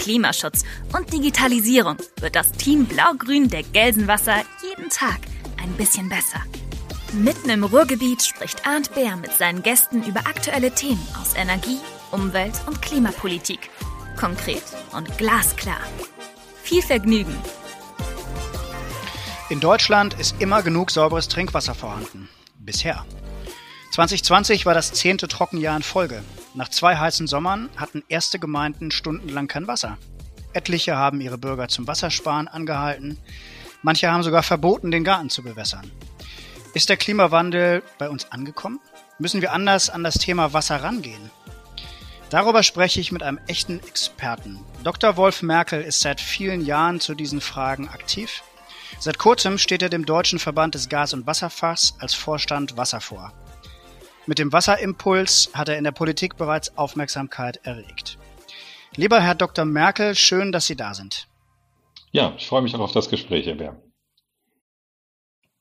Klimaschutz 0.00 0.64
und 0.96 1.12
Digitalisierung 1.12 1.96
wird 2.20 2.34
das 2.34 2.50
Team 2.52 2.86
Blau-Grün 2.86 3.50
der 3.50 3.62
Gelsenwasser 3.62 4.42
jeden 4.62 4.88
Tag 4.88 5.20
ein 5.62 5.70
bisschen 5.74 6.08
besser. 6.08 6.42
Mitten 7.12 7.50
im 7.50 7.64
Ruhrgebiet 7.64 8.22
spricht 8.22 8.66
Arndt 8.66 8.94
Bär 8.94 9.16
mit 9.16 9.32
seinen 9.32 9.62
Gästen 9.62 10.02
über 10.04 10.20
aktuelle 10.20 10.70
Themen 10.72 11.06
aus 11.20 11.34
Energie, 11.34 11.78
Umwelt 12.12 12.54
und 12.66 12.80
Klimapolitik. 12.80 13.68
Konkret 14.18 14.62
und 14.92 15.18
glasklar. 15.18 15.80
Viel 16.62 16.82
Vergnügen! 16.82 17.36
In 19.50 19.60
Deutschland 19.60 20.14
ist 20.18 20.40
immer 20.40 20.62
genug 20.62 20.90
sauberes 20.90 21.28
Trinkwasser 21.28 21.74
vorhanden. 21.74 22.28
Bisher. 22.58 23.04
2020 23.92 24.64
war 24.64 24.74
das 24.74 24.92
zehnte 24.92 25.28
Trockenjahr 25.28 25.76
in 25.76 25.82
Folge. 25.82 26.22
Nach 26.54 26.68
zwei 26.68 26.96
heißen 26.96 27.26
Sommern 27.26 27.70
hatten 27.76 28.02
erste 28.08 28.38
Gemeinden 28.38 28.90
stundenlang 28.90 29.46
kein 29.46 29.68
Wasser. 29.68 29.98
Etliche 30.52 30.96
haben 30.96 31.20
ihre 31.20 31.38
Bürger 31.38 31.68
zum 31.68 31.86
Wassersparen 31.86 32.48
angehalten. 32.48 33.18
Manche 33.82 34.10
haben 34.10 34.24
sogar 34.24 34.42
verboten, 34.42 34.90
den 34.90 35.04
Garten 35.04 35.30
zu 35.30 35.42
bewässern. 35.42 35.90
Ist 36.74 36.88
der 36.88 36.96
Klimawandel 36.96 37.82
bei 37.98 38.08
uns 38.08 38.30
angekommen? 38.32 38.80
Müssen 39.18 39.42
wir 39.42 39.52
anders 39.52 39.90
an 39.90 40.02
das 40.02 40.14
Thema 40.14 40.52
Wasser 40.52 40.82
rangehen? 40.82 41.30
Darüber 42.30 42.62
spreche 42.62 43.00
ich 43.00 43.12
mit 43.12 43.22
einem 43.22 43.40
echten 43.46 43.80
Experten. 43.80 44.60
Dr. 44.84 45.16
Wolf 45.16 45.42
Merkel 45.42 45.82
ist 45.82 46.00
seit 46.00 46.20
vielen 46.20 46.64
Jahren 46.64 47.00
zu 47.00 47.14
diesen 47.14 47.40
Fragen 47.40 47.88
aktiv. 47.88 48.42
Seit 48.98 49.18
kurzem 49.18 49.58
steht 49.58 49.82
er 49.82 49.88
dem 49.88 50.04
Deutschen 50.04 50.38
Verband 50.38 50.74
des 50.74 50.88
Gas- 50.88 51.12
und 51.12 51.26
Wasserfachs 51.26 51.94
als 51.98 52.14
Vorstand 52.14 52.76
Wasser 52.76 53.00
vor. 53.00 53.32
Mit 54.26 54.38
dem 54.38 54.52
Wasserimpuls 54.52 55.50
hat 55.54 55.68
er 55.68 55.78
in 55.78 55.84
der 55.84 55.92
Politik 55.92 56.36
bereits 56.36 56.76
Aufmerksamkeit 56.76 57.60
erregt. 57.64 58.18
Lieber 58.96 59.20
Herr 59.20 59.34
Dr. 59.34 59.64
Merkel, 59.64 60.14
schön, 60.14 60.52
dass 60.52 60.66
Sie 60.66 60.76
da 60.76 60.94
sind. 60.94 61.28
Ja, 62.12 62.34
ich 62.36 62.46
freue 62.46 62.62
mich 62.62 62.74
auch 62.74 62.80
auf 62.80 62.92
das 62.92 63.08
Gespräch, 63.08 63.46
Herr 63.46 63.54
Bär. 63.54 63.82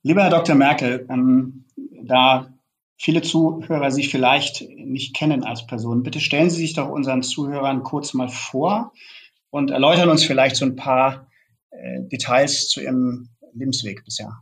Lieber 0.01 0.23
Herr 0.23 0.29
Dr. 0.29 0.55
Merkel, 0.55 1.05
ähm, 1.09 1.65
da 2.03 2.53
viele 2.97 3.21
Zuhörer 3.21 3.91
Sie 3.91 4.03
vielleicht 4.03 4.61
nicht 4.61 5.15
kennen 5.15 5.43
als 5.43 5.65
Person, 5.65 6.03
bitte 6.03 6.19
stellen 6.19 6.49
Sie 6.49 6.61
sich 6.61 6.73
doch 6.73 6.89
unseren 6.89 7.23
Zuhörern 7.23 7.83
kurz 7.83 8.13
mal 8.13 8.29
vor 8.29 8.93
und 9.51 9.71
erläutern 9.71 10.09
uns 10.09 10.23
vielleicht 10.23 10.55
so 10.55 10.65
ein 10.65 10.75
paar 10.75 11.27
äh, 11.69 12.01
Details 12.01 12.67
zu 12.67 12.81
Ihrem 12.81 13.29
Lebensweg 13.53 14.03
bisher. 14.03 14.41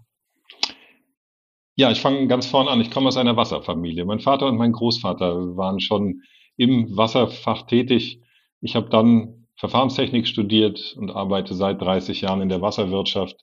Ja, 1.80 1.92
ich 1.92 2.02
fange 2.02 2.26
ganz 2.26 2.48
vorne 2.48 2.72
an. 2.72 2.82
Ich 2.82 2.90
komme 2.90 3.08
aus 3.08 3.18
einer 3.18 3.38
Wasserfamilie. 3.38 4.04
Mein 4.04 4.20
Vater 4.20 4.48
und 4.48 4.58
mein 4.58 4.72
Großvater 4.72 5.56
waren 5.58 5.80
schon 5.80 6.24
im 6.58 6.98
Wasserfach 6.98 7.68
tätig. 7.68 8.20
Ich 8.62 8.76
habe 8.76 8.90
dann 8.90 9.48
Verfahrenstechnik 9.58 10.28
studiert 10.28 10.96
und 10.98 11.12
arbeite 11.12 11.54
seit 11.54 11.80
30 11.80 12.22
Jahren 12.22 12.42
in 12.42 12.50
der 12.50 12.62
Wasserwirtschaft 12.62 13.36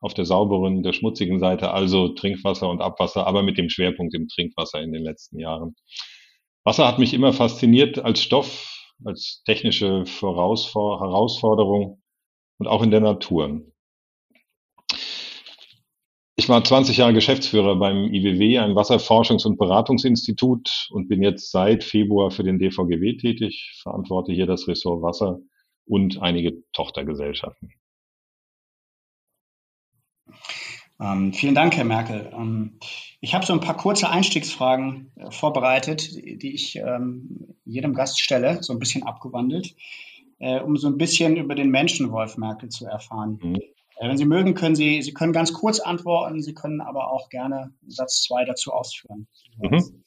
auf 0.00 0.14
der 0.14 0.24
sauberen, 0.24 0.82
der 0.82 0.92
schmutzigen 0.94 1.38
Seite, 1.38 1.70
also 1.70 2.08
Trinkwasser 2.08 2.68
und 2.68 2.82
Abwasser, 2.82 3.24
aber 3.24 3.44
mit 3.44 3.56
dem 3.56 3.68
Schwerpunkt 3.70 4.14
im 4.16 4.26
Trinkwasser 4.26 4.82
in 4.82 4.92
den 4.92 5.04
letzten 5.04 5.38
Jahren. 5.38 5.76
Wasser 6.64 6.88
hat 6.88 6.98
mich 6.98 7.14
immer 7.14 7.32
fasziniert 7.32 8.00
als 8.00 8.20
Stoff, 8.20 8.84
als 9.04 9.42
technische 9.46 10.02
Herausforderung 10.20 12.02
und 12.58 12.66
auch 12.66 12.82
in 12.82 12.90
der 12.90 13.00
Natur. 13.00 13.62
Ich 16.46 16.50
war 16.50 16.62
20 16.62 16.98
Jahre 16.98 17.12
Geschäftsführer 17.12 17.74
beim 17.74 18.04
IWW, 18.04 18.58
ein 18.60 18.74
Wasserforschungs- 18.74 19.44
und 19.44 19.58
Beratungsinstitut 19.58 20.86
und 20.92 21.08
bin 21.08 21.20
jetzt 21.20 21.50
seit 21.50 21.82
Februar 21.82 22.30
für 22.30 22.44
den 22.44 22.60
DVGW 22.60 23.16
tätig, 23.16 23.76
verantworte 23.82 24.30
hier 24.30 24.46
das 24.46 24.68
Ressort 24.68 25.02
Wasser 25.02 25.40
und 25.86 26.22
einige 26.22 26.62
Tochtergesellschaften. 26.72 27.72
Ähm, 31.00 31.32
vielen 31.32 31.56
Dank, 31.56 31.76
Herr 31.76 31.84
Merkel. 31.84 32.30
Ähm, 32.32 32.78
ich 33.20 33.34
habe 33.34 33.44
so 33.44 33.52
ein 33.52 33.58
paar 33.58 33.76
kurze 33.76 34.08
Einstiegsfragen 34.08 35.10
äh, 35.16 35.32
vorbereitet, 35.32 36.14
die 36.14 36.54
ich 36.54 36.76
ähm, 36.76 37.56
jedem 37.64 37.92
Gast 37.92 38.20
stelle, 38.20 38.62
so 38.62 38.72
ein 38.72 38.78
bisschen 38.78 39.02
abgewandelt, 39.02 39.74
äh, 40.38 40.60
um 40.60 40.76
so 40.76 40.86
ein 40.86 40.96
bisschen 40.96 41.36
über 41.38 41.56
den 41.56 41.70
Menschen 41.70 42.12
Wolf 42.12 42.36
Merkel 42.36 42.68
zu 42.68 42.86
erfahren. 42.86 43.40
Mhm. 43.42 43.62
Äh, 43.96 44.08
wenn 44.08 44.18
Sie 44.18 44.24
mögen, 44.24 44.54
können 44.54 44.76
Sie, 44.76 45.02
Sie 45.02 45.12
können 45.12 45.32
ganz 45.32 45.52
kurz 45.52 45.80
antworten, 45.80 46.42
Sie 46.42 46.54
können 46.54 46.80
aber 46.80 47.10
auch 47.10 47.28
gerne 47.28 47.74
Satz 47.86 48.22
zwei 48.22 48.44
dazu 48.44 48.72
ausführen. 48.72 49.26
Mhm. 49.58 50.04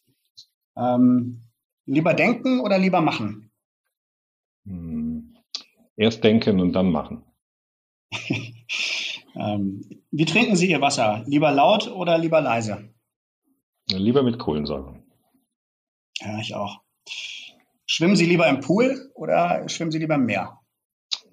Ähm, 0.78 1.42
lieber 1.86 2.14
denken 2.14 2.60
oder 2.62 2.78
lieber 2.78 3.02
machen? 3.02 3.52
Hm. 4.66 5.36
Erst 5.98 6.24
denken 6.24 6.60
und 6.60 6.74
dann 6.74 6.92
machen. 6.92 7.24
ähm, 9.36 10.04
wie 10.12 10.26
trinken 10.26 10.56
Sie 10.56 10.70
Ihr 10.70 10.82
Wasser? 10.82 11.24
Lieber 11.28 11.52
laut 11.52 11.90
oder 11.90 12.18
lieber 12.18 12.42
leise? 12.42 12.94
Lieber 13.92 14.24
mit 14.24 14.38
Kohlensäure. 14.38 15.02
Ja, 16.20 16.40
ich 16.40 16.54
auch. 16.54 16.82
Schwimmen 17.86 18.16
Sie 18.16 18.26
lieber 18.26 18.48
im 18.48 18.60
Pool 18.60 19.12
oder 19.16 19.68
schwimmen 19.68 19.92
Sie 19.92 19.98
lieber 19.98 20.16
im 20.16 20.26
Meer? 20.26 20.59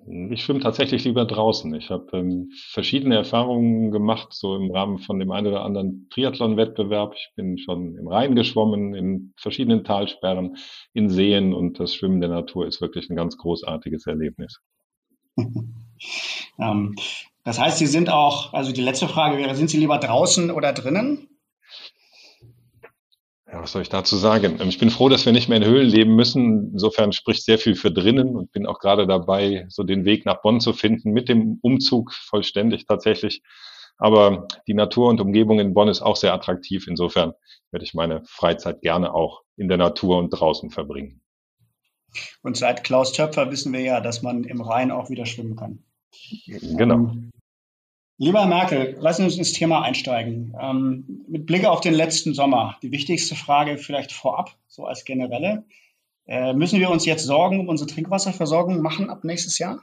Ich 0.08 0.44
schwimme 0.44 0.60
tatsächlich 0.60 1.04
lieber 1.04 1.24
draußen. 1.24 1.74
Ich 1.74 1.90
habe 1.90 2.16
ähm, 2.16 2.50
verschiedene 2.70 3.16
Erfahrungen 3.16 3.90
gemacht, 3.90 4.28
so 4.32 4.54
im 4.54 4.70
Rahmen 4.70 4.98
von 4.98 5.18
dem 5.18 5.32
einen 5.32 5.48
oder 5.48 5.64
anderen 5.64 6.08
Triathlon-Wettbewerb. 6.10 7.14
Ich 7.14 7.32
bin 7.34 7.58
schon 7.58 7.96
im 7.96 8.06
Rhein 8.06 8.36
geschwommen, 8.36 8.94
in 8.94 9.34
verschiedenen 9.36 9.82
Talsperren, 9.82 10.56
in 10.92 11.10
Seen 11.10 11.52
und 11.52 11.80
das 11.80 11.94
Schwimmen 11.94 12.20
der 12.20 12.30
Natur 12.30 12.66
ist 12.66 12.80
wirklich 12.80 13.10
ein 13.10 13.16
ganz 13.16 13.36
großartiges 13.36 14.06
Erlebnis. 14.06 14.60
ähm, 15.36 16.94
das 17.42 17.58
heißt, 17.58 17.78
Sie 17.78 17.86
sind 17.86 18.08
auch, 18.08 18.52
also 18.52 18.72
die 18.72 18.82
letzte 18.82 19.08
Frage 19.08 19.38
wäre, 19.38 19.56
sind 19.56 19.70
Sie 19.70 19.78
lieber 19.78 19.98
draußen 19.98 20.52
oder 20.52 20.72
drinnen? 20.72 21.28
Ja, 23.56 23.62
was 23.62 23.72
soll 23.72 23.80
ich 23.80 23.88
dazu 23.88 24.16
sagen? 24.16 24.58
Ähm, 24.60 24.68
ich 24.68 24.78
bin 24.78 24.90
froh, 24.90 25.08
dass 25.08 25.24
wir 25.24 25.32
nicht 25.32 25.48
mehr 25.48 25.56
in 25.56 25.64
Höhlen 25.64 25.88
leben 25.88 26.14
müssen. 26.14 26.72
Insofern 26.72 27.12
spricht 27.12 27.42
sehr 27.42 27.58
viel 27.58 27.74
für 27.74 27.90
drinnen 27.90 28.36
und 28.36 28.52
bin 28.52 28.66
auch 28.66 28.78
gerade 28.78 29.06
dabei, 29.06 29.64
so 29.70 29.82
den 29.82 30.04
Weg 30.04 30.26
nach 30.26 30.42
Bonn 30.42 30.60
zu 30.60 30.74
finden, 30.74 31.12
mit 31.12 31.30
dem 31.30 31.58
Umzug 31.62 32.12
vollständig 32.12 32.86
tatsächlich. 32.86 33.42
Aber 33.96 34.46
die 34.66 34.74
Natur 34.74 35.08
und 35.08 35.22
Umgebung 35.22 35.58
in 35.58 35.72
Bonn 35.72 35.88
ist 35.88 36.02
auch 36.02 36.16
sehr 36.16 36.34
attraktiv. 36.34 36.86
Insofern 36.86 37.32
werde 37.70 37.84
ich 37.84 37.94
meine 37.94 38.22
Freizeit 38.26 38.82
gerne 38.82 39.14
auch 39.14 39.42
in 39.56 39.68
der 39.68 39.78
Natur 39.78 40.18
und 40.18 40.28
draußen 40.28 40.68
verbringen. 40.68 41.22
Und 42.42 42.58
seit 42.58 42.84
Klaus 42.84 43.12
Töpfer 43.12 43.50
wissen 43.50 43.72
wir 43.72 43.80
ja, 43.80 44.00
dass 44.02 44.20
man 44.20 44.44
im 44.44 44.60
Rhein 44.60 44.90
auch 44.90 45.08
wieder 45.08 45.24
schwimmen 45.24 45.56
kann. 45.56 45.82
Genau. 46.46 46.96
Ähm, 46.96 47.30
Lieber 48.18 48.46
Merkel, 48.46 48.96
lassen 48.98 49.22
Sie 49.22 49.26
uns 49.26 49.36
ins 49.36 49.52
Thema 49.52 49.82
einsteigen. 49.82 50.54
Ähm, 50.58 51.24
mit 51.28 51.44
Blick 51.44 51.66
auf 51.66 51.80
den 51.80 51.92
letzten 51.92 52.32
Sommer, 52.32 52.76
die 52.82 52.90
wichtigste 52.90 53.34
Frage 53.34 53.76
vielleicht 53.76 54.12
vorab, 54.12 54.56
so 54.68 54.86
als 54.86 55.04
generelle. 55.04 55.64
Äh, 56.26 56.54
müssen 56.54 56.80
wir 56.80 56.90
uns 56.90 57.04
jetzt 57.04 57.24
Sorgen 57.24 57.60
um 57.60 57.68
unsere 57.68 57.90
Trinkwasserversorgung 57.90 58.80
machen 58.80 59.10
ab 59.10 59.22
nächstes 59.22 59.58
Jahr? 59.58 59.80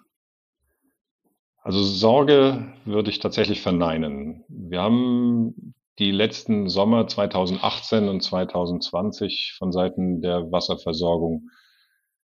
Also 1.61 1.83
Sorge 1.83 2.73
würde 2.85 3.11
ich 3.11 3.19
tatsächlich 3.19 3.61
verneinen. 3.61 4.43
Wir 4.49 4.81
haben 4.81 5.75
die 5.99 6.11
letzten 6.11 6.69
Sommer 6.69 7.07
2018 7.07 8.09
und 8.09 8.21
2020 8.21 9.55
von 9.57 9.71
Seiten 9.71 10.21
der 10.21 10.51
Wasserversorgung 10.51 11.49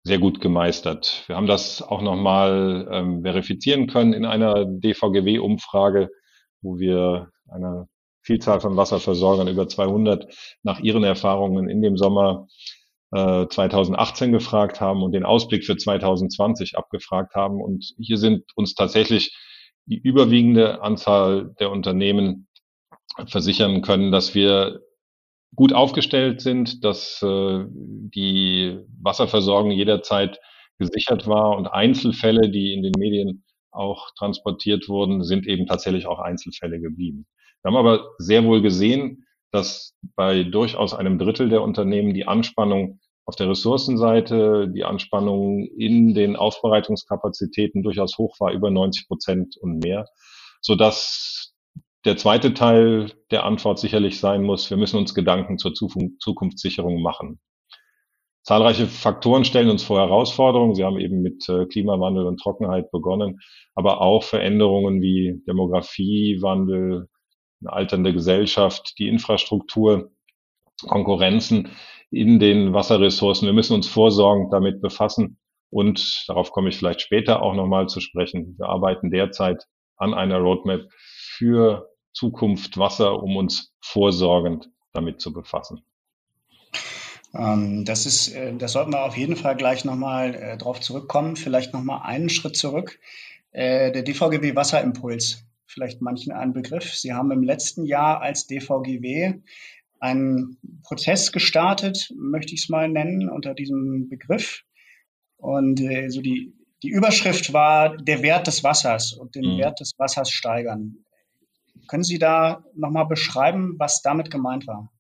sehr 0.05 0.19
gut 0.19 0.41
gemeistert. 0.41 1.25
Wir 1.27 1.37
haben 1.37 1.47
das 1.47 1.81
auch 1.81 2.03
nochmal 2.03 2.89
ähm, 2.93 3.23
verifizieren 3.23 3.87
können 3.87 4.13
in 4.13 4.27
einer 4.27 4.67
DVGW-Umfrage, 4.67 6.11
wo 6.61 6.79
wir 6.79 7.31
eine 7.51 7.89
Vielzahl 8.21 8.61
von 8.61 8.77
Wasserversorgern, 8.77 9.49
über 9.49 9.67
200, 9.67 10.27
nach 10.63 10.81
ihren 10.81 11.05
Erfahrungen 11.05 11.69
in 11.69 11.81
dem 11.81 11.97
Sommer 11.97 12.49
äh, 13.13 13.47
2018 13.47 14.33
gefragt 14.33 14.81
haben 14.81 15.03
und 15.03 15.13
den 15.13 15.25
Ausblick 15.25 15.65
für 15.65 15.77
2020 15.77 16.77
abgefragt 16.77 17.35
haben. 17.35 17.63
Und 17.63 17.95
hier 17.99 18.19
sind 18.19 18.45
uns 18.57 18.75
tatsächlich 18.75 19.35
die 19.87 19.99
überwiegende 19.99 20.83
Anzahl 20.83 21.55
der 21.61 21.71
Unternehmen 21.71 22.49
versichern 23.27 23.83
können, 23.83 24.13
dass 24.13 24.35
wir 24.35 24.81
gut 25.55 25.73
aufgestellt 25.73 26.41
sind, 26.41 26.85
dass 26.85 27.23
äh, 27.23 27.65
die 27.69 28.79
Wasserversorgung 29.01 29.71
jederzeit 29.71 30.39
gesichert 30.79 31.27
war 31.27 31.57
und 31.57 31.67
Einzelfälle, 31.67 32.51
die 32.51 32.73
in 32.73 32.83
den 32.83 32.95
Medien 32.99 33.45
auch 33.71 34.11
transportiert 34.17 34.89
wurden, 34.89 35.25
sind 35.25 35.47
eben 35.47 35.67
tatsächlich 35.67 36.07
auch 36.07 36.19
Einzelfälle 36.19 36.81
geblieben. 36.81 37.27
Wir 37.63 37.71
haben 37.71 37.77
aber 37.77 38.11
sehr 38.19 38.45
wohl 38.45 38.63
gesehen, 38.63 39.25
dass 39.51 39.95
bei 40.17 40.43
durchaus 40.43 40.95
einem 40.95 41.19
Drittel 41.19 41.49
der 41.49 41.63
Unternehmen 41.63 42.13
die 42.13 42.27
Anspannung 42.27 43.01
auf 43.25 43.37
der 43.37 43.49
Ressourcenseite, 43.49 44.69
die 44.69 44.85
Anspannung 44.85 45.67
in 45.79 46.15
den 46.15 46.37
Aufbereitungskapazitäten 46.37 47.83
durchaus 47.83 48.19
hoch 48.19 48.39
war, 48.39 48.53
über 48.53 48.71
90 48.71 49.09
Prozent 49.09 49.57
und 49.57 49.79
mehr, 49.83 50.07
so 50.61 50.75
dass 50.75 51.54
der 52.05 52.17
zweite 52.17 52.55
Teil 52.55 53.13
der 53.31 53.45
Antwort 53.45 53.79
sicherlich 53.79 54.21
sein 54.21 54.43
muss, 54.43 54.71
wir 54.71 54.77
müssen 54.77 54.99
uns 54.99 55.15
Gedanken 55.15 55.59
zur 55.59 55.73
Zukunftssicherung 55.75 57.03
machen. 57.03 57.41
Zahlreiche 58.43 58.87
Faktoren 58.87 59.47
stellen 59.47 59.71
uns 59.71 59.83
vor 59.83 59.99
Herausforderungen. 59.99 60.75
Sie 60.75 60.85
haben 60.85 60.99
eben 60.99 61.23
mit 61.23 61.49
äh, 61.49 61.65
Klimawandel 61.65 62.27
und 62.27 62.39
Trockenheit 62.39 62.91
begonnen, 62.91 63.41
aber 63.75 64.03
auch 64.03 64.23
Veränderungen 64.23 65.01
wie 65.01 65.43
Demografiewandel, 65.47 67.09
eine 67.63 67.73
alternde 67.73 68.13
Gesellschaft, 68.13 68.99
die 68.99 69.09
Infrastruktur, 69.09 70.11
Konkurrenzen 70.87 71.71
in 72.11 72.39
den 72.39 72.75
Wasserressourcen. 72.75 73.47
Wir 73.47 73.55
müssen 73.55 73.75
uns 73.75 73.89
vorsorgend 73.89 74.53
damit 74.53 74.83
befassen 74.83 75.39
und 75.71 76.25
darauf 76.29 76.51
komme 76.51 76.69
ich 76.69 76.77
vielleicht 76.77 77.01
später 77.01 77.43
auch 77.43 77.55
nochmal 77.55 77.89
zu 77.89 78.01
sprechen. 78.01 78.57
Wir 78.59 78.69
arbeiten 78.69 79.11
derzeit 79.11 79.65
an 79.97 80.13
einer 80.13 80.39
Roadmap 80.39 80.83
für 80.91 81.89
Zukunft 82.15 82.79
Wasser, 82.79 83.23
um 83.23 83.37
uns 83.37 83.75
vorsorgend 83.81 84.71
damit 84.93 85.21
zu 85.21 85.33
befassen. 85.33 85.83
Ähm, 87.35 87.85
das 87.85 88.07
ist, 88.07 88.29
äh, 88.29 88.55
das 88.57 88.73
sollten 88.73 88.93
wir 88.93 89.05
auf 89.05 89.17
jeden 89.17 89.37
Fall 89.37 89.57
gleich 89.57 89.85
nochmal 89.85 90.35
äh, 90.35 90.57
drauf 90.57 90.81
zurückkommen. 90.81 91.37
Vielleicht 91.37 91.75
nochmal 91.75 92.03
einen 92.03 92.29
Schritt 92.29 92.57
zurück. 92.57 93.01
Äh, 93.51 93.93
der 93.93 94.03
DVGW 94.03 94.55
Wasserimpuls, 94.55 95.45
vielleicht 95.67 96.01
manchen 96.01 96.33
ein 96.33 96.53
Begriff. 96.53 96.95
Sie 96.95 97.13
haben 97.13 97.33
im 97.33 97.43
letzten 97.43 97.85
Jahr 97.85 98.21
als 98.23 98.47
DVGW 98.47 99.41
einen 99.99 100.59
Prozess 100.83 101.33
gestartet, 101.33 102.13
möchte 102.17 102.55
ich 102.55 102.63
es 102.63 102.69
mal 102.69 102.89
nennen, 102.89 103.29
unter 103.29 103.55
diesem 103.55 104.09
Begriff. 104.09 104.63
Und 105.37 105.79
so 106.09 106.21
die, 106.21 106.53
die 106.83 106.89
Überschrift 106.89 107.53
war 107.53 107.97
der 107.97 108.23
Wert 108.23 108.47
des 108.47 108.63
Wassers 108.65 109.13
und 109.13 109.35
den 109.35 109.55
mhm. 109.55 109.59
Wert 109.59 109.81
des 109.81 109.93
Wassers 109.99 110.31
steigern. 110.31 111.05
Können 111.89 112.05
Sie 112.05 112.19
da 112.19 112.65
nochmal 112.75 113.07
beschreiben, 113.07 113.77
was 113.79 114.03
damit 114.03 114.31
gemeint 114.31 114.67
war? 114.67 114.91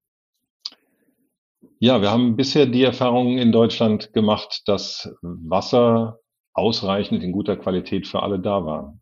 Ja, 1.78 2.00
wir 2.00 2.10
haben 2.10 2.36
bisher 2.36 2.66
die 2.66 2.82
Erfahrung 2.82 3.38
in 3.38 3.52
Deutschland 3.52 4.12
gemacht, 4.12 4.62
dass 4.66 5.14
Wasser 5.22 6.18
ausreichend 6.52 7.22
in 7.22 7.32
guter 7.32 7.56
Qualität 7.56 8.06
für 8.06 8.22
alle 8.22 8.38
da 8.38 8.64
war. 8.64 8.98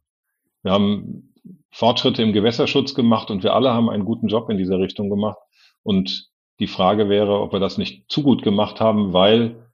Wir 0.62 0.72
haben 0.72 1.34
Fortschritte 1.70 2.22
im 2.22 2.32
Gewässerschutz 2.32 2.94
gemacht 2.94 3.30
und 3.30 3.42
wir 3.42 3.54
alle 3.54 3.72
haben 3.72 3.90
einen 3.90 4.04
guten 4.04 4.28
Job 4.28 4.50
in 4.50 4.58
dieser 4.58 4.78
Richtung 4.78 5.10
gemacht. 5.10 5.38
Und 5.82 6.30
die 6.60 6.66
Frage 6.66 7.08
wäre, 7.08 7.40
ob 7.40 7.52
wir 7.52 7.60
das 7.60 7.78
nicht 7.78 8.10
zu 8.10 8.22
gut 8.22 8.42
gemacht 8.42 8.80
haben, 8.80 9.12
weil 9.12 9.70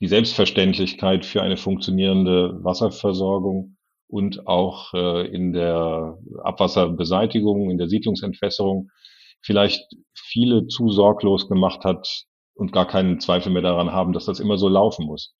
die 0.00 0.08
Selbstverständlichkeit 0.08 1.26
für 1.26 1.42
eine 1.42 1.56
funktionierende 1.56 2.62
Wasserversorgung 2.64 3.76
und 4.10 4.46
auch 4.46 4.92
äh, 4.92 5.26
in 5.28 5.52
der 5.52 6.18
Abwasserbeseitigung, 6.42 7.70
in 7.70 7.78
der 7.78 7.88
Siedlungsentwässerung 7.88 8.90
vielleicht 9.40 9.82
viele 10.14 10.66
zu 10.66 10.90
sorglos 10.90 11.48
gemacht 11.48 11.84
hat 11.84 12.24
und 12.54 12.72
gar 12.72 12.86
keinen 12.86 13.20
Zweifel 13.20 13.52
mehr 13.52 13.62
daran 13.62 13.92
haben, 13.92 14.12
dass 14.12 14.26
das 14.26 14.40
immer 14.40 14.58
so 14.58 14.68
laufen 14.68 15.06
muss. 15.06 15.34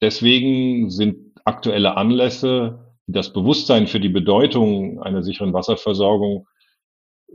Deswegen 0.00 0.90
sind 0.90 1.38
aktuelle 1.44 1.96
Anlässe, 1.96 2.94
die 3.06 3.12
das 3.12 3.32
Bewusstsein 3.32 3.86
für 3.86 4.00
die 4.00 4.08
Bedeutung 4.08 5.02
einer 5.02 5.22
sicheren 5.22 5.52
Wasserversorgung 5.52 6.48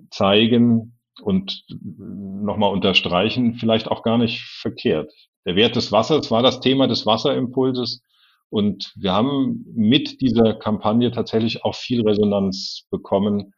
zeigen 0.10 1.00
und 1.22 1.64
nochmal 1.70 2.72
unterstreichen, 2.72 3.56
vielleicht 3.56 3.88
auch 3.88 4.04
gar 4.04 4.18
nicht 4.18 4.42
verkehrt. 4.42 5.14
Der 5.46 5.56
Wert 5.56 5.76
des 5.76 5.92
Wassers 5.92 6.32
war 6.32 6.42
das 6.42 6.60
Thema 6.60 6.88
des 6.88 7.06
Wasserimpulses 7.06 8.02
und 8.50 8.94
wir 8.96 9.12
haben 9.12 9.66
mit 9.74 10.22
dieser 10.22 10.54
Kampagne 10.56 11.12
tatsächlich 11.12 11.64
auch 11.64 11.76
viel 11.76 12.02
Resonanz 12.08 12.88
bekommen, 12.90 13.54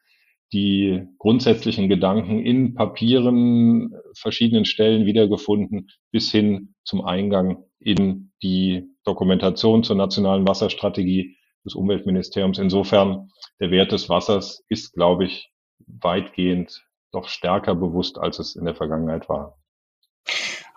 die 0.53 1.03
grundsätzlichen 1.17 1.89
Gedanken 1.89 2.39
in 2.39 2.73
Papieren, 2.73 3.93
verschiedenen 4.15 4.65
Stellen 4.65 5.05
wiedergefunden, 5.05 5.89
bis 6.11 6.31
hin 6.31 6.73
zum 6.83 7.03
Eingang 7.03 7.65
in 7.79 8.31
die 8.41 8.85
Dokumentation 9.03 9.83
zur 9.83 9.97
nationalen 9.97 10.47
Wasserstrategie 10.47 11.35
des 11.65 11.75
Umweltministeriums. 11.75 12.59
Insofern, 12.59 13.29
der 13.59 13.71
Wert 13.71 13.91
des 13.91 14.09
Wassers 14.09 14.63
ist, 14.69 14.93
glaube 14.93 15.25
ich, 15.25 15.51
weitgehend 15.85 16.85
doch 17.11 17.27
stärker 17.27 17.75
bewusst, 17.75 18.17
als 18.17 18.39
es 18.39 18.55
in 18.55 18.65
der 18.65 18.75
Vergangenheit 18.75 19.27
war. 19.29 19.56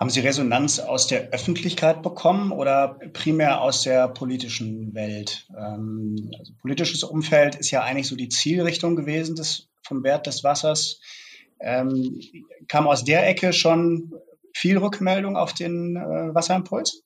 Haben 0.01 0.09
Sie 0.09 0.21
Resonanz 0.21 0.79
aus 0.79 1.09
der 1.09 1.29
Öffentlichkeit 1.29 2.03
bekommen 2.03 2.53
oder 2.53 2.99
primär 3.13 3.61
aus 3.61 3.83
der 3.83 4.09
politischen 4.09 4.95
Welt? 4.95 5.47
Ähm, 5.51 6.31
also 6.39 6.55
politisches 6.59 7.05
Umfeld 7.05 7.55
ist 7.57 7.71
ja 7.71 7.83
eigentlich 7.83 8.09
so 8.09 8.17
die 8.17 8.31
Zielrichtung 8.31 8.97
gewesen 8.97 9.37
des, 9.37 9.69
vom 9.83 10.03
Wert 10.03 10.27
des 10.27 10.43
Wassers. 10.43 11.03
Ähm, 11.61 12.19
kam 12.67 12.87
aus 12.89 13.05
der 13.05 13.29
Ecke 13.29 13.53
schon 13.53 14.15
viel 14.55 14.79
Rückmeldung 14.79 15.37
auf 15.37 15.53
den 15.53 15.97
äh, 15.97 16.35
Wasserimpuls? 16.35 17.05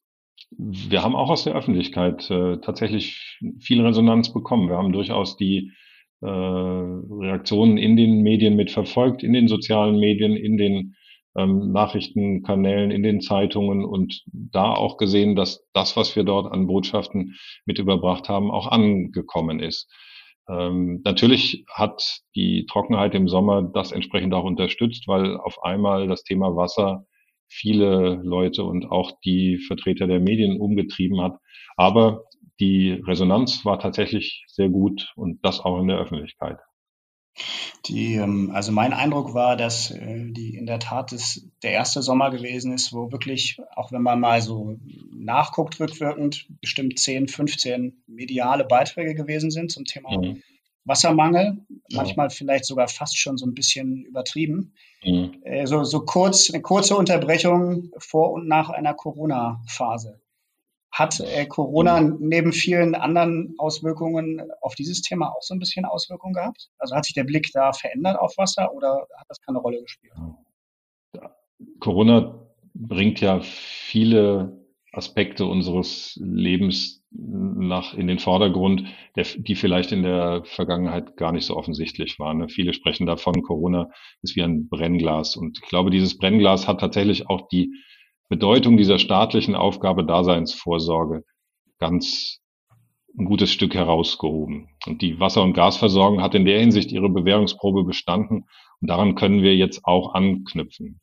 Wir 0.56 1.02
haben 1.02 1.17
auch 1.17 1.31
aus 1.31 1.43
der 1.43 1.56
Öffentlichkeit 1.56 2.31
äh, 2.31 2.58
tatsächlich 2.58 3.40
viel 3.58 3.85
Resonanz 3.85 4.32
bekommen. 4.32 4.69
Wir 4.69 4.76
haben 4.76 4.93
durchaus 4.93 5.37
die 5.37 5.73
äh, 6.20 6.29
Reaktionen 6.29 7.76
in 7.76 7.97
den 7.97 8.23
Medien 8.23 8.55
mitverfolgt, 8.55 9.25
in 9.25 9.32
den 9.32 9.49
sozialen 9.49 9.99
Medien, 9.99 10.37
in 10.37 10.56
den 10.56 10.94
ähm, 11.37 11.73
Nachrichtenkanälen, 11.73 12.91
in 12.91 13.03
den 13.03 13.21
Zeitungen 13.21 13.85
und 13.85 14.23
da 14.33 14.73
auch 14.73 14.97
gesehen, 14.97 15.37
dass 15.37 15.67
das, 15.73 15.97
was 15.97 16.17
wir 16.17 16.25
dort 16.25 16.53
an 16.53 16.67
Botschaften 16.67 17.37
mit 17.65 17.79
überbracht 17.79 18.29
haben, 18.29 18.51
auch 18.51 18.69
angekommen 18.69 19.61
ist. 19.61 19.91
Ähm, 20.49 21.01
natürlich 21.05 21.65
hat 21.73 22.21
die 22.35 22.67
Trockenheit 22.67 23.15
im 23.15 23.29
Sommer 23.29 23.63
das 23.63 23.93
entsprechend 23.93 24.35
auch 24.35 24.45
unterstützt, 24.45 25.09
weil 25.09 25.37
auf 25.39 25.63
einmal 25.63 26.07
das 26.07 26.23
Thema 26.23 26.55
Wasser 26.55 27.07
viele 27.49 28.21
Leute 28.23 28.65
und 28.65 28.91
auch 28.91 29.13
die 29.25 29.59
Vertreter 29.59 30.07
der 30.07 30.21
Medien 30.21 30.61
umgetrieben 30.61 31.21
hat. 31.21 31.39
Aber 31.77 32.25
die 32.61 32.93
Resonanz 32.93 33.65
war 33.65 33.79
tatsächlich 33.79 34.45
sehr 34.49 34.69
gut 34.69 35.13
und 35.17 35.45
das 35.45 35.61
auch 35.61 35.81
in 35.81 35.89
der 35.89 35.99
Öffentlichkeit. 35.99 36.59
Die, 37.87 38.14
ähm, 38.14 38.50
also 38.55 38.73
mein 38.73 38.93
Eindruck 38.93 39.35
war, 39.35 39.57
dass 39.57 39.91
äh, 39.91 40.31
die 40.31 40.57
in 40.57 40.67
der 40.67 40.79
Tat 40.79 41.12
das, 41.12 41.47
der 41.62 41.73
erste 41.73 42.03
Sommer 42.03 42.31
gewesen 42.31 42.73
ist, 42.73 42.93
wo 42.93 43.11
wirklich, 43.12 43.59
auch 43.75 43.93
wenn 43.93 44.03
man 44.03 44.21
mal 44.21 44.41
so 44.41 44.79
nachguckt 45.12 45.81
rückwirkend, 45.81 46.47
bestimmt 46.61 46.99
10, 46.99 47.29
15 47.29 48.05
mediale 48.07 48.64
Beiträge 48.64 49.14
gewesen 49.14 49.50
sind 49.50 49.71
zum 49.71 49.85
Thema 49.85 50.17
mhm. 50.17 50.43
Wassermangel, 50.85 51.59
manchmal 51.93 52.26
ja. 52.26 52.31
vielleicht 52.31 52.67
sogar 52.67 52.88
fast 52.88 53.19
schon 53.19 53.38
so 53.38 53.47
ein 53.47 53.55
bisschen 53.55 54.05
übertrieben. 54.05 54.75
Mhm. 55.03 55.41
Äh, 55.43 55.67
so, 55.67 55.83
so 55.83 56.05
kurz, 56.05 56.50
eine 56.50 56.62
kurze 56.62 56.97
Unterbrechung 56.97 57.91
vor 57.99 58.33
und 58.33 58.47
nach 58.47 58.71
einer 58.71 58.95
Corona-Phase. 58.95 60.21
Hat 60.95 61.19
äh, 61.19 61.45
Corona 61.47 62.01
mhm. 62.01 62.19
neben 62.21 62.53
vielen 62.53 62.95
anderen 62.95 63.57
Auswirkungen 63.59 64.41
auf 64.61 64.77
dieses 64.77 65.03
Thema 65.03 65.31
auch 65.31 65.43
so 65.43 65.53
ein 65.53 65.59
bisschen 65.59 65.85
Auswirkungen 65.85 66.35
gehabt? 66.35 66.71
Also 66.79 66.95
hat 66.95 67.05
sich 67.05 67.15
der 67.15 67.25
Blick 67.25 67.51
da 67.53 67.73
verändert 67.73 68.17
auf 68.21 68.39
Wasser 68.39 68.73
oder 68.73 69.05
hat 69.19 69.27
das 69.29 69.41
keine 69.41 69.59
Rolle 69.59 69.83
gespielt? 69.83 70.13
Corona 71.81 72.47
bringt 72.75 73.21
ja 73.21 73.41
viele 73.41 74.65
Aspekte 74.93 75.47
unseres 75.47 76.17
Lebens 76.23 77.05
nach 77.11 77.95
in 77.95 78.07
den 78.07 78.21
Vordergrund, 78.21 78.85
der, 79.17 79.25
die 79.37 79.57
vielleicht 79.57 79.91
in 79.91 80.05
der 80.05 80.45
Vergangenheit 80.45 81.17
gar 81.17 81.33
nicht 81.33 81.47
so 81.47 81.57
offensichtlich 81.57 82.21
waren. 82.21 82.39
Ne? 82.39 82.49
Viele 82.49 82.73
sprechen 82.73 83.07
davon, 83.07 83.43
Corona 83.43 83.91
ist 84.23 84.37
wie 84.37 84.43
ein 84.43 84.69
Brennglas. 84.69 85.35
Und 85.35 85.59
ich 85.61 85.69
glaube, 85.69 85.91
dieses 85.91 86.19
Brennglas 86.19 86.69
hat 86.69 86.79
tatsächlich 86.79 87.29
auch 87.29 87.49
die 87.49 87.73
Bedeutung 88.28 88.76
dieser 88.76 88.99
staatlichen 88.99 89.54
Aufgabe 89.54 90.04
Daseinsvorsorge 90.04 91.25
ganz 91.78 92.40
ein 93.16 93.26
gutes 93.26 93.50
Stück 93.50 93.75
herausgehoben. 93.75 94.69
Und 94.87 95.02
die 95.02 95.21
Wasser- 95.21 95.43
und 95.43 95.52
Gasversorgung 95.52 96.23
hat 96.23 96.35
in 96.35 96.45
der 96.45 96.59
Hinsicht 96.59 96.90
ihre 96.90 97.09
Bewährungsprobe 97.09 97.85
bestanden 97.85 98.47
und 98.81 98.88
daran 98.88 99.14
können 99.14 99.43
wir 99.43 99.54
jetzt 99.54 99.85
auch 99.85 100.14
anknüpfen. 100.14 101.00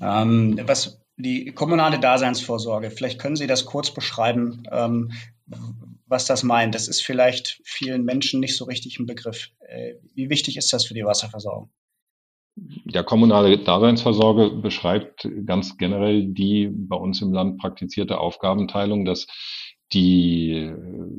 Ähm, 0.00 0.58
was 0.64 1.00
die 1.16 1.52
kommunale 1.52 1.98
Daseinsvorsorge, 1.98 2.90
vielleicht 2.90 3.20
können 3.20 3.36
Sie 3.36 3.48
das 3.48 3.66
kurz 3.66 3.92
beschreiben, 3.92 4.62
ähm, 4.70 5.12
was 6.06 6.26
das 6.26 6.44
meint. 6.44 6.74
Das 6.74 6.88
ist 6.88 7.02
vielleicht 7.02 7.60
vielen 7.64 8.04
Menschen 8.04 8.40
nicht 8.40 8.56
so 8.56 8.64
richtig 8.64 8.98
ein 8.98 9.06
Begriff. 9.06 9.50
Äh, 9.60 9.94
wie 10.14 10.30
wichtig 10.30 10.56
ist 10.56 10.72
das 10.72 10.86
für 10.86 10.94
die 10.94 11.04
Wasserversorgung? 11.04 11.70
Ja, 12.84 13.02
kommunale 13.02 13.58
Daseinsvorsorge 13.58 14.50
beschreibt 14.50 15.28
ganz 15.46 15.76
generell 15.76 16.26
die 16.26 16.68
bei 16.72 16.96
uns 16.96 17.22
im 17.22 17.32
Land 17.32 17.58
praktizierte 17.58 18.18
Aufgabenteilung, 18.18 19.04
dass 19.04 19.26
die 19.92 20.72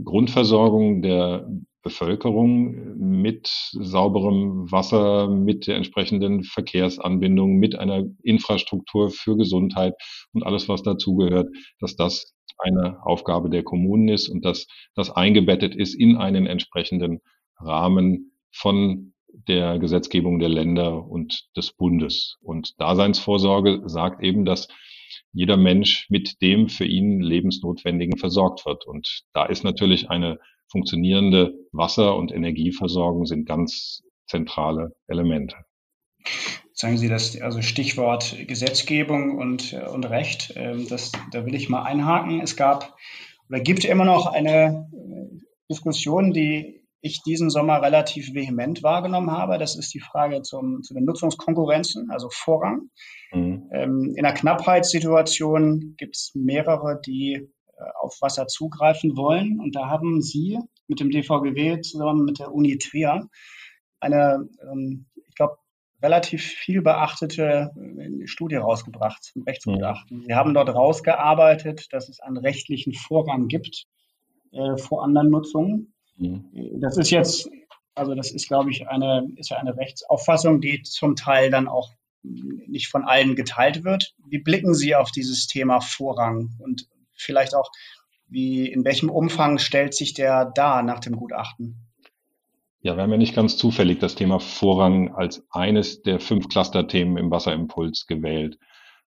Grundversorgung 0.03 1.01
der 1.01 1.47
Bevölkerung 1.81 2.97
mit 2.97 3.47
sauberem 3.47 4.71
Wasser, 4.71 5.29
mit 5.29 5.67
der 5.67 5.77
entsprechenden 5.77 6.43
Verkehrsanbindung, 6.43 7.55
mit 7.55 7.75
einer 7.75 8.03
Infrastruktur 8.21 9.09
für 9.09 9.37
Gesundheit 9.37 9.95
und 10.33 10.43
alles, 10.43 10.67
was 10.67 10.83
dazugehört, 10.83 11.47
dass 11.79 11.95
das 11.95 12.35
eine 12.57 12.97
Aufgabe 13.05 13.49
der 13.49 13.63
Kommunen 13.63 14.09
ist 14.09 14.27
und 14.27 14.43
dass 14.43 14.67
das 14.93 15.09
eingebettet 15.09 15.75
ist 15.75 15.93
in 15.93 16.17
einen 16.17 16.45
entsprechenden 16.45 17.21
Rahmen 17.57 18.33
von 18.51 19.13
der 19.47 19.79
Gesetzgebung 19.79 20.39
der 20.39 20.49
Länder 20.49 21.07
und 21.07 21.47
des 21.55 21.71
Bundes. 21.71 22.37
Und 22.41 22.79
Daseinsvorsorge 22.79 23.83
sagt 23.85 24.23
eben, 24.23 24.45
dass 24.45 24.67
jeder 25.31 25.57
Mensch 25.57 26.07
mit 26.09 26.41
dem 26.41 26.69
für 26.69 26.85
ihn 26.85 27.21
lebensnotwendigen 27.21 28.17
versorgt 28.17 28.65
wird. 28.65 28.85
Und 28.85 29.23
da 29.33 29.45
ist 29.45 29.63
natürlich 29.63 30.09
eine 30.09 30.39
funktionierende 30.67 31.53
Wasser- 31.71 32.15
und 32.15 32.31
Energieversorgung 32.31 33.25
sind 33.25 33.47
ganz 33.47 34.03
zentrale 34.27 34.95
Elemente. 35.07 35.55
Sagen 36.73 36.97
Sie 36.97 37.09
das, 37.09 37.39
also 37.41 37.61
Stichwort 37.61 38.35
Gesetzgebung 38.47 39.37
und, 39.37 39.73
und 39.73 40.05
Recht, 40.05 40.53
ähm, 40.55 40.87
das, 40.87 41.11
da 41.31 41.45
will 41.45 41.55
ich 41.55 41.69
mal 41.69 41.83
einhaken. 41.83 42.39
Es 42.41 42.55
gab 42.55 42.95
oder 43.49 43.59
gibt 43.59 43.83
immer 43.83 44.05
noch 44.05 44.27
eine 44.27 44.89
Diskussion, 45.69 46.31
die 46.31 46.78
ich 47.01 47.21
diesen 47.21 47.49
Sommer 47.49 47.81
relativ 47.81 48.33
vehement 48.33 48.83
wahrgenommen 48.83 49.31
habe. 49.31 49.57
Das 49.57 49.75
ist 49.75 49.93
die 49.93 49.99
Frage 49.99 50.41
zum, 50.41 50.81
zu 50.83 50.93
den 50.93 51.05
Nutzungskonkurrenzen, 51.05 52.09
also 52.11 52.29
Vorrang. 52.31 52.89
Mhm. 53.31 53.69
Ähm, 53.71 54.13
in 54.15 54.25
einer 54.25 54.35
Knappheitssituation 54.35 55.95
gibt 55.97 56.17
es 56.17 56.31
mehrere, 56.35 56.99
die 57.05 57.33
äh, 57.33 57.83
auf 58.01 58.17
Wasser 58.21 58.47
zugreifen 58.47 59.15
wollen. 59.15 59.59
Und 59.59 59.75
da 59.75 59.87
haben 59.87 60.21
Sie 60.21 60.59
mit 60.87 60.99
dem 60.99 61.09
DVGW 61.09 61.81
zusammen 61.81 62.25
mit 62.25 62.39
der 62.39 62.53
Uni 62.53 62.77
Trier 62.77 63.29
eine, 63.99 64.49
ähm, 64.69 65.05
ich 65.27 65.35
glaube, 65.35 65.57
relativ 66.01 66.43
viel 66.43 66.81
beachtete 66.81 67.71
äh, 67.75 68.27
Studie 68.27 68.55
rausgebracht 68.55 69.23
zum 69.23 69.43
Rechtsgutachten. 69.43 70.23
Sie 70.23 70.33
haben 70.33 70.53
dort 70.53 70.69
rausgearbeitet, 70.73 71.87
dass 71.91 72.09
es 72.09 72.19
einen 72.19 72.37
rechtlichen 72.37 72.93
Vorrang 72.93 73.47
gibt 73.47 73.85
äh, 74.51 74.77
vor 74.77 75.03
anderen 75.03 75.29
Nutzungen. 75.29 75.93
Mhm. 76.19 76.79
Das 76.79 76.97
ist 76.97 77.09
jetzt, 77.09 77.49
also 77.95 78.13
das 78.13 78.31
ist, 78.31 78.47
glaube 78.47 78.71
ich, 78.71 78.87
eine, 78.87 79.27
ist 79.37 79.49
ja 79.49 79.57
eine 79.57 79.75
Rechtsauffassung, 79.75 80.61
die 80.61 80.83
zum 80.83 81.15
Teil 81.15 81.49
dann 81.49 81.67
auch 81.67 81.91
nicht 82.21 82.89
von 82.89 83.05
allen 83.05 83.35
geteilt 83.35 83.83
wird. 83.83 84.13
Wie 84.27 84.39
blicken 84.39 84.73
Sie 84.73 84.95
auf 84.95 85.11
dieses 85.11 85.47
Thema 85.47 85.79
Vorrang 85.79 86.51
und 86.59 86.87
vielleicht 87.13 87.55
auch, 87.55 87.71
wie, 88.27 88.67
in 88.67 88.83
welchem 88.85 89.09
Umfang 89.09 89.57
stellt 89.57 89.93
sich 89.93 90.13
der 90.13 90.45
dar 90.45 90.83
nach 90.83 90.99
dem 90.99 91.15
Gutachten? 91.15 91.87
Ja, 92.81 92.95
wir 92.95 93.03
haben 93.03 93.11
ja 93.11 93.17
nicht 93.17 93.35
ganz 93.35 93.57
zufällig 93.57 93.99
das 93.99 94.15
Thema 94.15 94.39
Vorrang 94.39 95.13
als 95.15 95.45
eines 95.49 96.01
der 96.01 96.19
fünf 96.19 96.47
Cluster-Themen 96.47 97.17
im 97.17 97.31
Wasserimpuls 97.31 98.05
gewählt 98.07 98.57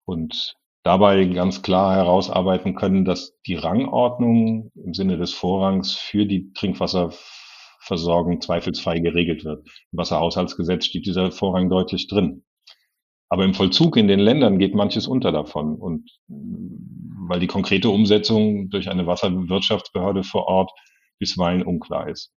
und 0.05 0.55
dabei 0.83 1.25
ganz 1.25 1.61
klar 1.61 1.95
herausarbeiten 1.95 2.75
können, 2.75 3.05
dass 3.05 3.37
die 3.45 3.55
Rangordnung 3.55 4.71
im 4.75 4.93
Sinne 4.93 5.17
des 5.17 5.33
Vorrangs 5.33 5.93
für 5.93 6.25
die 6.25 6.53
Trinkwasserversorgung 6.53 8.41
zweifelsfrei 8.41 8.99
geregelt 8.99 9.43
wird. 9.43 9.67
Im 9.91 9.99
Wasserhaushaltsgesetz 9.99 10.85
steht 10.85 11.05
dieser 11.05 11.31
Vorrang 11.31 11.69
deutlich 11.69 12.07
drin. 12.07 12.43
Aber 13.29 13.45
im 13.45 13.53
Vollzug 13.53 13.95
in 13.97 14.07
den 14.07 14.19
Ländern 14.19 14.57
geht 14.57 14.73
manches 14.73 15.05
unter 15.05 15.31
davon. 15.31 15.75
Und 15.75 16.09
weil 16.27 17.39
die 17.39 17.47
konkrete 17.47 17.89
Umsetzung 17.89 18.69
durch 18.69 18.89
eine 18.89 19.05
Wasserwirtschaftsbehörde 19.05 20.23
vor 20.23 20.47
Ort 20.47 20.71
bisweilen 21.19 21.63
unklar 21.63 22.09
ist. 22.09 22.33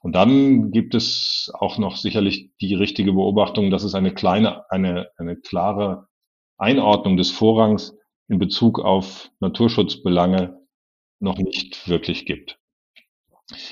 Und 0.00 0.16
dann 0.16 0.70
gibt 0.70 0.94
es 0.94 1.52
auch 1.54 1.78
noch 1.78 1.96
sicherlich 1.96 2.50
die 2.60 2.74
richtige 2.74 3.12
Beobachtung, 3.12 3.70
dass 3.70 3.84
es 3.84 3.94
eine 3.94 4.14
kleine, 4.14 4.68
eine, 4.70 5.08
eine 5.16 5.36
klare 5.36 6.08
Einordnung 6.62 7.16
des 7.16 7.30
Vorrangs 7.30 7.96
in 8.28 8.38
Bezug 8.38 8.78
auf 8.78 9.30
Naturschutzbelange 9.40 10.58
noch 11.20 11.38
nicht 11.38 11.88
wirklich 11.88 12.24
gibt. 12.24 12.58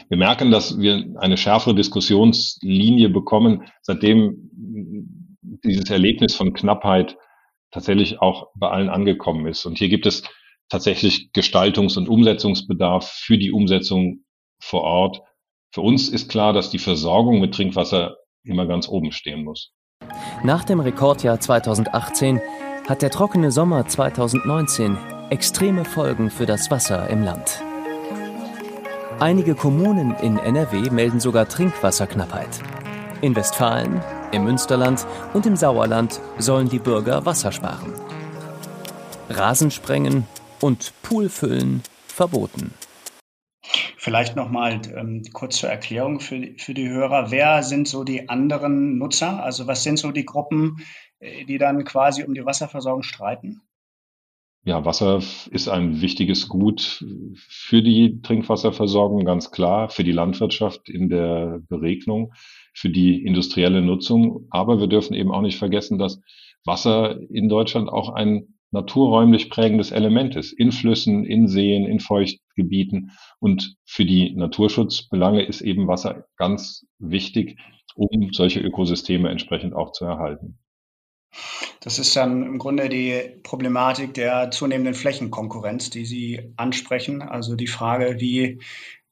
Wir 0.09 0.19
merken, 0.19 0.51
dass 0.51 0.79
wir 0.79 1.15
eine 1.19 1.37
schärfere 1.37 1.75
Diskussionslinie 1.75 3.09
bekommen, 3.09 3.65
seitdem 3.83 4.51
dieses 5.65 5.89
Erlebnis 5.89 6.35
von 6.35 6.53
Knappheit 6.53 7.17
tatsächlich 7.71 8.21
auch 8.21 8.49
bei 8.55 8.69
allen 8.69 8.89
angekommen 8.91 9.47
ist. 9.47 9.65
Und 9.65 9.79
hier 9.79 9.89
gibt 9.89 10.07
es 10.07 10.23
tatsächlich 10.69 11.31
Gestaltungs- 11.33 11.97
und 11.97 12.09
Umsetzungsbedarf 12.09 13.09
für 13.09 13.39
die 13.39 13.53
Umsetzung 13.53 14.25
vor 14.61 14.83
Ort. 14.83 15.23
Für 15.73 15.81
uns 15.81 16.09
ist 16.09 16.29
klar, 16.29 16.53
dass 16.53 16.71
die 16.71 16.79
Versorgung 16.79 17.41
mit 17.41 17.55
Trinkwasser 17.55 18.17
immer 18.45 18.67
ganz 18.67 18.89
oben 18.89 19.13
stehen 19.13 19.45
muss. 19.45 19.73
Nach 20.43 20.65
dem 20.65 20.81
Rekordjahr 20.81 21.39
2018 21.39 22.41
hat 22.89 23.03
der 23.03 23.11
trockene 23.11 23.51
Sommer 23.51 23.87
2019 23.87 24.99
extreme 25.31 25.85
Folgen 25.85 26.31
für 26.31 26.47
das 26.47 26.71
Wasser 26.71 27.09
im 27.09 27.23
Land. 27.23 27.63
Einige 29.21 29.55
Kommunen 29.55 30.15
in 30.23 30.39
NRW 30.39 30.91
melden 30.91 31.21
sogar 31.21 31.49
Trinkwasserknappheit. 31.49 32.61
In 33.21 33.37
Westfalen, 33.37 34.01
im 34.33 34.45
Münsterland 34.45 35.07
und 35.35 35.47
im 35.47 35.57
Sauerland 35.57 36.21
sollen 36.39 36.69
die 36.69 36.79
Bürger 36.79 37.27
Wasser 37.27 37.53
sparen. 37.53 37.93
Rasensprengen 39.29 40.27
und 40.61 40.93
Poolfüllen 41.03 41.83
verboten. 42.07 42.73
Vielleicht 43.97 44.35
nochmal 44.35 44.81
ähm, 44.97 45.23
kurz 45.35 45.59
zur 45.59 45.69
Erklärung 45.69 46.21
für, 46.21 46.55
für 46.57 46.73
die 46.73 46.89
Hörer. 46.89 47.31
Wer 47.31 47.63
sind 47.63 47.87
so 47.87 48.03
die 48.03 48.31
anderen 48.31 48.97
Nutzer? 48.97 49.43
Also 49.43 49.67
was 49.67 49.83
sind 49.83 49.99
so 49.99 50.11
die 50.11 50.25
Gruppen, 50.25 50.79
die 51.21 51.59
dann 51.59 51.85
quasi 51.85 52.25
um 52.25 52.35
die 52.35 52.45
Wasserversorgung 52.45 53.03
streiten? 53.03 53.63
Ja, 54.63 54.85
Wasser 54.85 55.23
ist 55.51 55.69
ein 55.69 56.03
wichtiges 56.03 56.49
Gut 56.49 57.03
für 57.35 57.83
die 57.83 58.21
Trinkwasserversorgung, 58.21 59.25
ganz 59.25 59.51
klar, 59.51 59.89
für 59.89 60.05
die 60.05 60.13
Landwirtschaft 60.13 60.91
in 60.91 61.09
der 61.09 61.63
Beregnung 61.69 62.35
für 62.75 62.91
die 62.91 63.25
industrielle 63.25 63.83
Nutzung. 63.83 64.47
Aber 64.51 64.81
wir 64.81 64.87
dürfen 64.87 65.15
eben 65.15 65.31
auch 65.31 65.43
nicht 65.43 65.59
vergessen, 65.59 65.99
dass 65.99 66.21
Wasser 66.65 67.19
in 67.31 67.49
Deutschland 67.49 67.89
auch 67.89 68.11
ein 68.11 68.55
naturräumlich 68.71 69.51
prägendes 69.51 69.91
Element 69.91 70.37
ist. 70.37 70.53
In 70.53 70.73
Flüssen, 70.73 71.25
in 71.25 71.49
Seen, 71.49 71.87
in 71.87 72.01
Feuchtgebieten. 72.01 73.13
Und 73.41 73.77
für 73.85 74.05
die 74.05 74.35
Naturschutzbelange 74.35 75.43
ist 75.43 75.61
eben 75.61 75.89
Wasser 75.89 76.27
ganz 76.37 76.87
wichtig, 76.99 77.59
um 77.97 78.31
solche 78.33 78.61
Ökosysteme 78.61 79.29
entsprechend 79.29 79.75
auch 79.75 79.93
zu 79.93 80.05
erhalten. 80.05 80.59
Das 81.81 81.99
ist 81.99 82.15
dann 82.17 82.43
im 82.43 82.59
Grunde 82.59 82.89
die 82.89 83.21
Problematik 83.43 84.15
der 84.15 84.51
zunehmenden 84.51 84.95
Flächenkonkurrenz, 84.95 85.91
die 85.91 86.05
Sie 86.05 86.53
ansprechen. 86.57 87.23
Also 87.23 87.57
die 87.57 87.69
Frage, 87.69 88.21
wie 88.21 88.61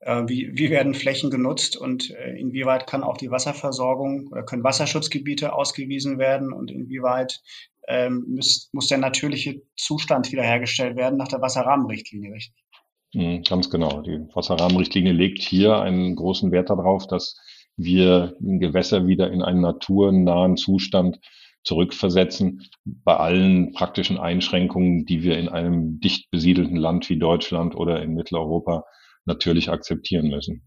äh, 0.01 0.23
wie, 0.27 0.51
wie 0.57 0.71
werden 0.71 0.95
Flächen 0.95 1.31
genutzt 1.31 1.77
und 1.77 2.11
äh, 2.11 2.37
inwieweit 2.39 2.87
kann 2.87 3.03
auch 3.03 3.17
die 3.17 3.31
Wasserversorgung 3.31 4.29
oder 4.29 4.45
können 4.45 4.63
Wasserschutzgebiete 4.63 5.53
ausgewiesen 5.53 6.19
werden 6.19 6.53
und 6.53 6.71
inwieweit 6.71 7.41
ähm, 7.89 8.25
muss, 8.29 8.69
muss 8.73 8.87
der 8.87 8.99
natürliche 8.99 9.63
Zustand 9.77 10.31
wiederhergestellt 10.31 10.97
werden 10.97 11.19
nach 11.19 11.29
der 11.29 11.41
Wasserrahmenrichtlinie, 11.41 12.33
richtig? 12.33 12.65
Mhm, 13.15 13.43
ganz 13.43 13.71
genau. 13.71 14.03
Die 14.03 14.21
Wasserrahmenrichtlinie 14.35 15.13
legt 15.13 15.43
hier 15.43 15.81
einen 15.81 16.15
großen 16.15 16.53
Wert 16.53 16.71
darauf, 16.71 17.07
dass 17.07 17.37
wir 17.77 18.37
Gewässer 18.41 19.07
wieder 19.07 19.31
in 19.33 19.43
einen 19.43 19.63
naturnahen 19.63 20.57
Zustand 20.57 21.19
zurückversetzen, 21.69 22.67
bei 22.85 23.17
allen 23.17 23.73
praktischen 23.73 24.19
Einschränkungen, 24.19 25.05
die 25.05 25.23
wir 25.23 25.39
in 25.39 25.49
einem 25.49 26.01
dicht 26.01 26.31
besiedelten 26.31 26.77
Land 26.77 27.09
wie 27.11 27.19
Deutschland 27.19 27.77
oder 27.77 28.03
in 28.03 28.15
Mitteleuropa 28.15 28.85
natürlich 29.27 29.71
akzeptieren 29.71 30.31
müssen. 30.31 30.67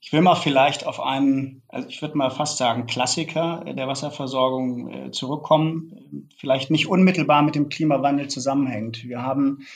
Ich 0.00 0.12
will 0.12 0.20
mal 0.20 0.36
vielleicht 0.36 0.86
auf 0.86 1.00
einen, 1.00 1.62
also 1.66 1.88
ich 1.88 2.00
würde 2.00 2.16
mal 2.16 2.30
fast 2.30 2.58
sagen, 2.58 2.86
Klassiker 2.86 3.64
der 3.66 3.88
Wasserversorgung 3.88 4.90
äh, 4.90 5.10
zurückkommen, 5.10 6.28
vielleicht 6.36 6.70
nicht 6.70 6.86
unmittelbar 6.86 7.42
mit 7.42 7.56
dem 7.56 7.68
Klimawandel 7.68 8.28
zusammenhängt. 8.28 9.02
Wir 9.04 9.22
haben 9.22 9.66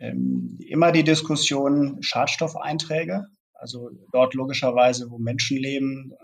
ähm, 0.00 0.58
immer 0.66 0.92
die 0.92 1.04
Diskussion 1.04 1.98
Schadstoffeinträge, 2.00 3.26
also 3.52 3.90
dort 4.12 4.32
logischerweise, 4.32 5.10
wo 5.10 5.18
Menschen 5.18 5.58
leben. 5.58 6.14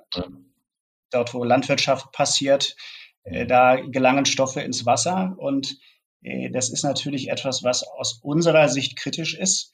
Dort, 1.12 1.34
wo 1.34 1.44
Landwirtschaft 1.44 2.12
passiert, 2.12 2.76
äh, 3.24 3.46
da 3.46 3.76
gelangen 3.76 4.26
Stoffe 4.26 4.60
ins 4.60 4.86
Wasser 4.86 5.34
und 5.38 5.76
äh, 6.22 6.50
das 6.50 6.70
ist 6.70 6.82
natürlich 6.82 7.30
etwas, 7.30 7.62
was 7.62 7.84
aus 7.84 8.20
unserer 8.22 8.68
Sicht 8.68 8.96
kritisch 8.96 9.34
ist. 9.34 9.72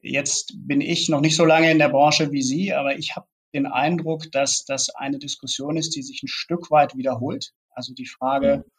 Jetzt 0.00 0.54
bin 0.56 0.80
ich 0.80 1.08
noch 1.08 1.20
nicht 1.20 1.36
so 1.36 1.44
lange 1.44 1.70
in 1.70 1.78
der 1.78 1.88
Branche 1.88 2.30
wie 2.30 2.42
Sie, 2.42 2.74
aber 2.74 2.98
ich 2.98 3.16
habe 3.16 3.26
den 3.54 3.66
Eindruck, 3.66 4.30
dass 4.32 4.64
das 4.64 4.90
eine 4.90 5.18
Diskussion 5.18 5.76
ist, 5.76 5.94
die 5.96 6.02
sich 6.02 6.22
ein 6.22 6.28
Stück 6.28 6.70
weit 6.70 6.96
wiederholt. 6.96 7.52
Also 7.70 7.94
die 7.94 8.06
Frage 8.06 8.58
mhm. 8.58 8.70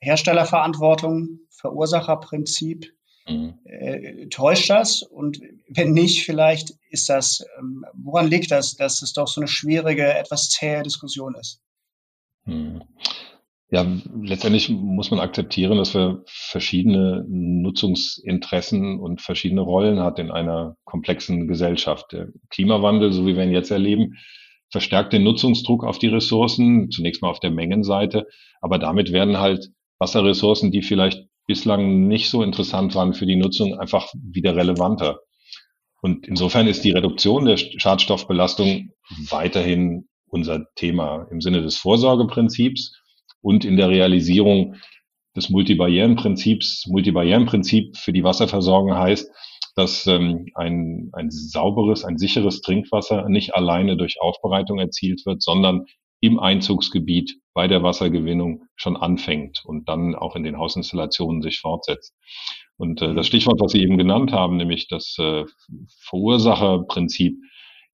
Herstellerverantwortung, 0.00 1.40
Verursacherprinzip. 1.50 2.92
Mhm. 3.30 3.54
Äh, 3.64 4.26
täuscht 4.28 4.68
das? 4.70 5.02
Und 5.02 5.40
wenn 5.68 5.92
nicht, 5.92 6.24
vielleicht 6.24 6.74
ist 6.90 7.08
das, 7.08 7.44
ähm, 7.58 7.84
woran 7.94 8.28
liegt 8.28 8.50
das, 8.50 8.76
dass 8.76 9.02
es 9.02 9.12
doch 9.12 9.28
so 9.28 9.40
eine 9.40 9.48
schwierige, 9.48 10.12
etwas 10.14 10.48
zähe 10.48 10.82
Diskussion 10.82 11.34
ist? 11.34 11.60
Mhm. 12.44 12.82
Ja, 13.72 13.86
letztendlich 14.20 14.68
muss 14.68 15.12
man 15.12 15.20
akzeptieren, 15.20 15.78
dass 15.78 15.94
wir 15.94 16.24
verschiedene 16.26 17.24
Nutzungsinteressen 17.28 18.98
und 18.98 19.20
verschiedene 19.20 19.60
Rollen 19.60 20.00
hat 20.00 20.18
in 20.18 20.32
einer 20.32 20.76
komplexen 20.84 21.46
Gesellschaft. 21.46 22.10
Der 22.10 22.28
Klimawandel, 22.48 23.12
so 23.12 23.26
wie 23.26 23.36
wir 23.36 23.44
ihn 23.44 23.52
jetzt 23.52 23.70
erleben, 23.70 24.16
verstärkt 24.70 25.12
den 25.12 25.22
Nutzungsdruck 25.22 25.84
auf 25.84 26.00
die 26.00 26.08
Ressourcen, 26.08 26.90
zunächst 26.90 27.22
mal 27.22 27.30
auf 27.30 27.38
der 27.38 27.52
Mengenseite, 27.52 28.26
aber 28.60 28.78
damit 28.78 29.12
werden 29.12 29.38
halt 29.38 29.70
Wasserressourcen, 30.00 30.72
die 30.72 30.82
vielleicht 30.82 31.29
bislang 31.50 32.06
nicht 32.06 32.30
so 32.30 32.44
interessant 32.44 32.94
waren 32.94 33.12
für 33.12 33.26
die 33.26 33.34
Nutzung, 33.34 33.76
einfach 33.80 34.06
wieder 34.14 34.54
relevanter. 34.54 35.18
Und 36.00 36.28
insofern 36.28 36.68
ist 36.68 36.84
die 36.84 36.92
Reduktion 36.92 37.44
der 37.44 37.56
Schadstoffbelastung 37.56 38.92
weiterhin 39.30 40.06
unser 40.28 40.66
Thema 40.76 41.26
im 41.32 41.40
Sinne 41.40 41.60
des 41.60 41.76
Vorsorgeprinzips 41.76 42.96
und 43.42 43.64
in 43.64 43.76
der 43.76 43.88
Realisierung 43.88 44.76
des 45.34 45.50
Multibarrierenprinzips. 45.50 46.86
Multibarrierenprinzip 46.86 47.96
für 47.96 48.12
die 48.12 48.22
Wasserversorgung 48.22 48.94
heißt, 48.94 49.28
dass 49.74 50.06
ähm, 50.06 50.46
ein, 50.54 51.10
ein 51.14 51.32
sauberes, 51.32 52.04
ein 52.04 52.16
sicheres 52.16 52.60
Trinkwasser 52.60 53.28
nicht 53.28 53.56
alleine 53.56 53.96
durch 53.96 54.20
Aufbereitung 54.20 54.78
erzielt 54.78 55.26
wird, 55.26 55.42
sondern 55.42 55.86
im 56.20 56.38
Einzugsgebiet 56.38 57.40
bei 57.54 57.66
der 57.66 57.82
Wassergewinnung 57.82 58.64
schon 58.76 58.96
anfängt 58.96 59.62
und 59.64 59.88
dann 59.88 60.14
auch 60.14 60.36
in 60.36 60.44
den 60.44 60.58
Hausinstallationen 60.58 61.42
sich 61.42 61.60
fortsetzt. 61.60 62.14
Und 62.76 63.02
äh, 63.02 63.14
das 63.14 63.26
Stichwort, 63.26 63.60
was 63.60 63.72
Sie 63.72 63.82
eben 63.82 63.98
genannt 63.98 64.32
haben, 64.32 64.56
nämlich 64.56 64.88
das 64.88 65.16
äh, 65.18 65.44
Verursacherprinzip, 66.00 67.36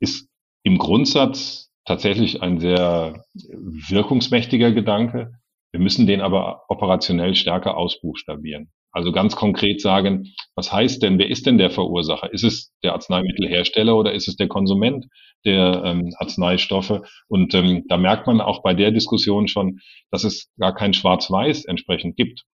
ist 0.01 0.29
im 0.63 0.79
Grundsatz 0.79 1.71
tatsächlich 1.85 2.43
ein 2.43 2.61
sehr 2.61 3.25
wirkungsmächtiger 3.35 4.73
Gedanke. 4.73 5.33
Wir 5.73 5.81
müssen 5.81 6.07
den 6.07 6.21
aber 6.21 6.63
operationell 6.69 7.35
stärker 7.35 7.77
ausbuchstabieren. 7.77 8.71
Also 8.93 9.13
ganz 9.13 9.37
konkret 9.37 9.81
sagen, 9.81 10.33
was 10.55 10.73
heißt 10.73 11.03
denn, 11.03 11.19
wer 11.19 11.29
ist 11.29 11.47
denn 11.47 11.59
der 11.59 11.71
Verursacher? 11.71 12.33
Ist 12.33 12.45
es 12.45 12.73
der 12.83 12.95
Arzneimittelhersteller 12.95 13.95
oder 13.95 14.13
ist 14.13 14.27
es 14.27 14.37
der 14.37 14.49
Konsument 14.49 15.07
der 15.47 15.83
ähm, 15.85 16.13
Arzneistoffe? 16.19 17.03
Und 17.29 17.55
ähm, 17.55 17.85
da 17.89 17.97
merkt 17.97 18.27
man 18.27 18.41
auch 18.41 18.63
bei 18.63 18.75
der 18.75 18.91
Diskussion 18.91 19.49
schon, 19.49 19.81
dass 20.11 20.25
es 20.25 20.51
gar 20.59 20.75
kein 20.75 20.93
Schwarz-Weiß 20.93 21.65
entsprechend 21.65 22.17
gibt. 22.17 22.45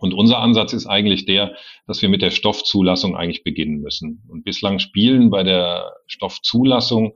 Und 0.00 0.14
unser 0.14 0.38
Ansatz 0.38 0.72
ist 0.72 0.86
eigentlich 0.86 1.24
der, 1.24 1.56
dass 1.86 2.02
wir 2.02 2.08
mit 2.08 2.22
der 2.22 2.30
Stoffzulassung 2.30 3.16
eigentlich 3.16 3.42
beginnen 3.42 3.80
müssen. 3.80 4.22
Und 4.28 4.44
bislang 4.44 4.78
spielen 4.78 5.30
bei 5.30 5.42
der 5.42 5.92
Stoffzulassung 6.06 7.14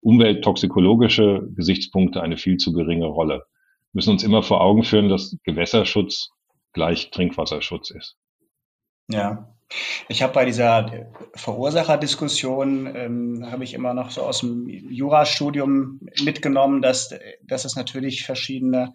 umwelttoxikologische 0.00 1.48
Gesichtspunkte 1.54 2.22
eine 2.22 2.36
viel 2.36 2.56
zu 2.56 2.72
geringe 2.72 3.06
Rolle. 3.06 3.44
Wir 3.92 3.98
müssen 3.98 4.10
uns 4.10 4.24
immer 4.24 4.42
vor 4.42 4.60
Augen 4.60 4.84
führen, 4.84 5.08
dass 5.08 5.36
Gewässerschutz 5.44 6.30
gleich 6.72 7.10
Trinkwasserschutz 7.10 7.90
ist. 7.90 8.16
Ja, 9.10 9.57
ich 10.08 10.22
habe 10.22 10.32
bei 10.32 10.44
dieser 10.44 11.10
Verursacherdiskussion, 11.34 12.94
ähm, 12.94 13.50
habe 13.50 13.64
ich 13.64 13.74
immer 13.74 13.94
noch 13.94 14.10
so 14.10 14.22
aus 14.22 14.40
dem 14.40 14.68
Jurastudium 14.68 16.00
mitgenommen, 16.24 16.82
dass, 16.82 17.14
dass 17.42 17.64
es 17.64 17.76
natürlich 17.76 18.24
verschiedene 18.24 18.92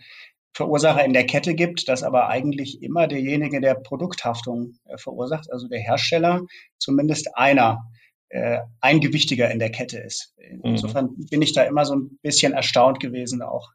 Verursacher 0.55 1.03
in 1.03 1.13
der 1.13 1.25
Kette 1.25 1.55
gibt, 1.55 1.87
dass 1.89 2.03
aber 2.03 2.29
eigentlich 2.29 2.83
immer 2.83 3.07
derjenige, 3.07 3.59
der 3.59 3.75
Produkthaftung 3.75 4.75
äh, 4.85 4.97
verursacht, 4.97 5.51
also 5.51 5.67
der 5.67 5.79
Hersteller, 5.79 6.41
zumindest 6.77 7.35
einer 7.35 7.89
äh, 8.29 8.59
ein 8.79 8.99
Gewichtiger 8.99 9.49
in 9.51 9.59
der 9.59 9.71
Kette 9.71 9.99
ist. 9.99 10.33
Mhm. 10.37 10.61
Insofern 10.63 11.05
mhm. 11.05 11.27
bin 11.29 11.41
ich 11.41 11.53
da 11.53 11.63
immer 11.63 11.85
so 11.85 11.95
ein 11.95 12.19
bisschen 12.21 12.53
erstaunt 12.53 12.99
gewesen, 12.99 13.41
auch 13.41 13.71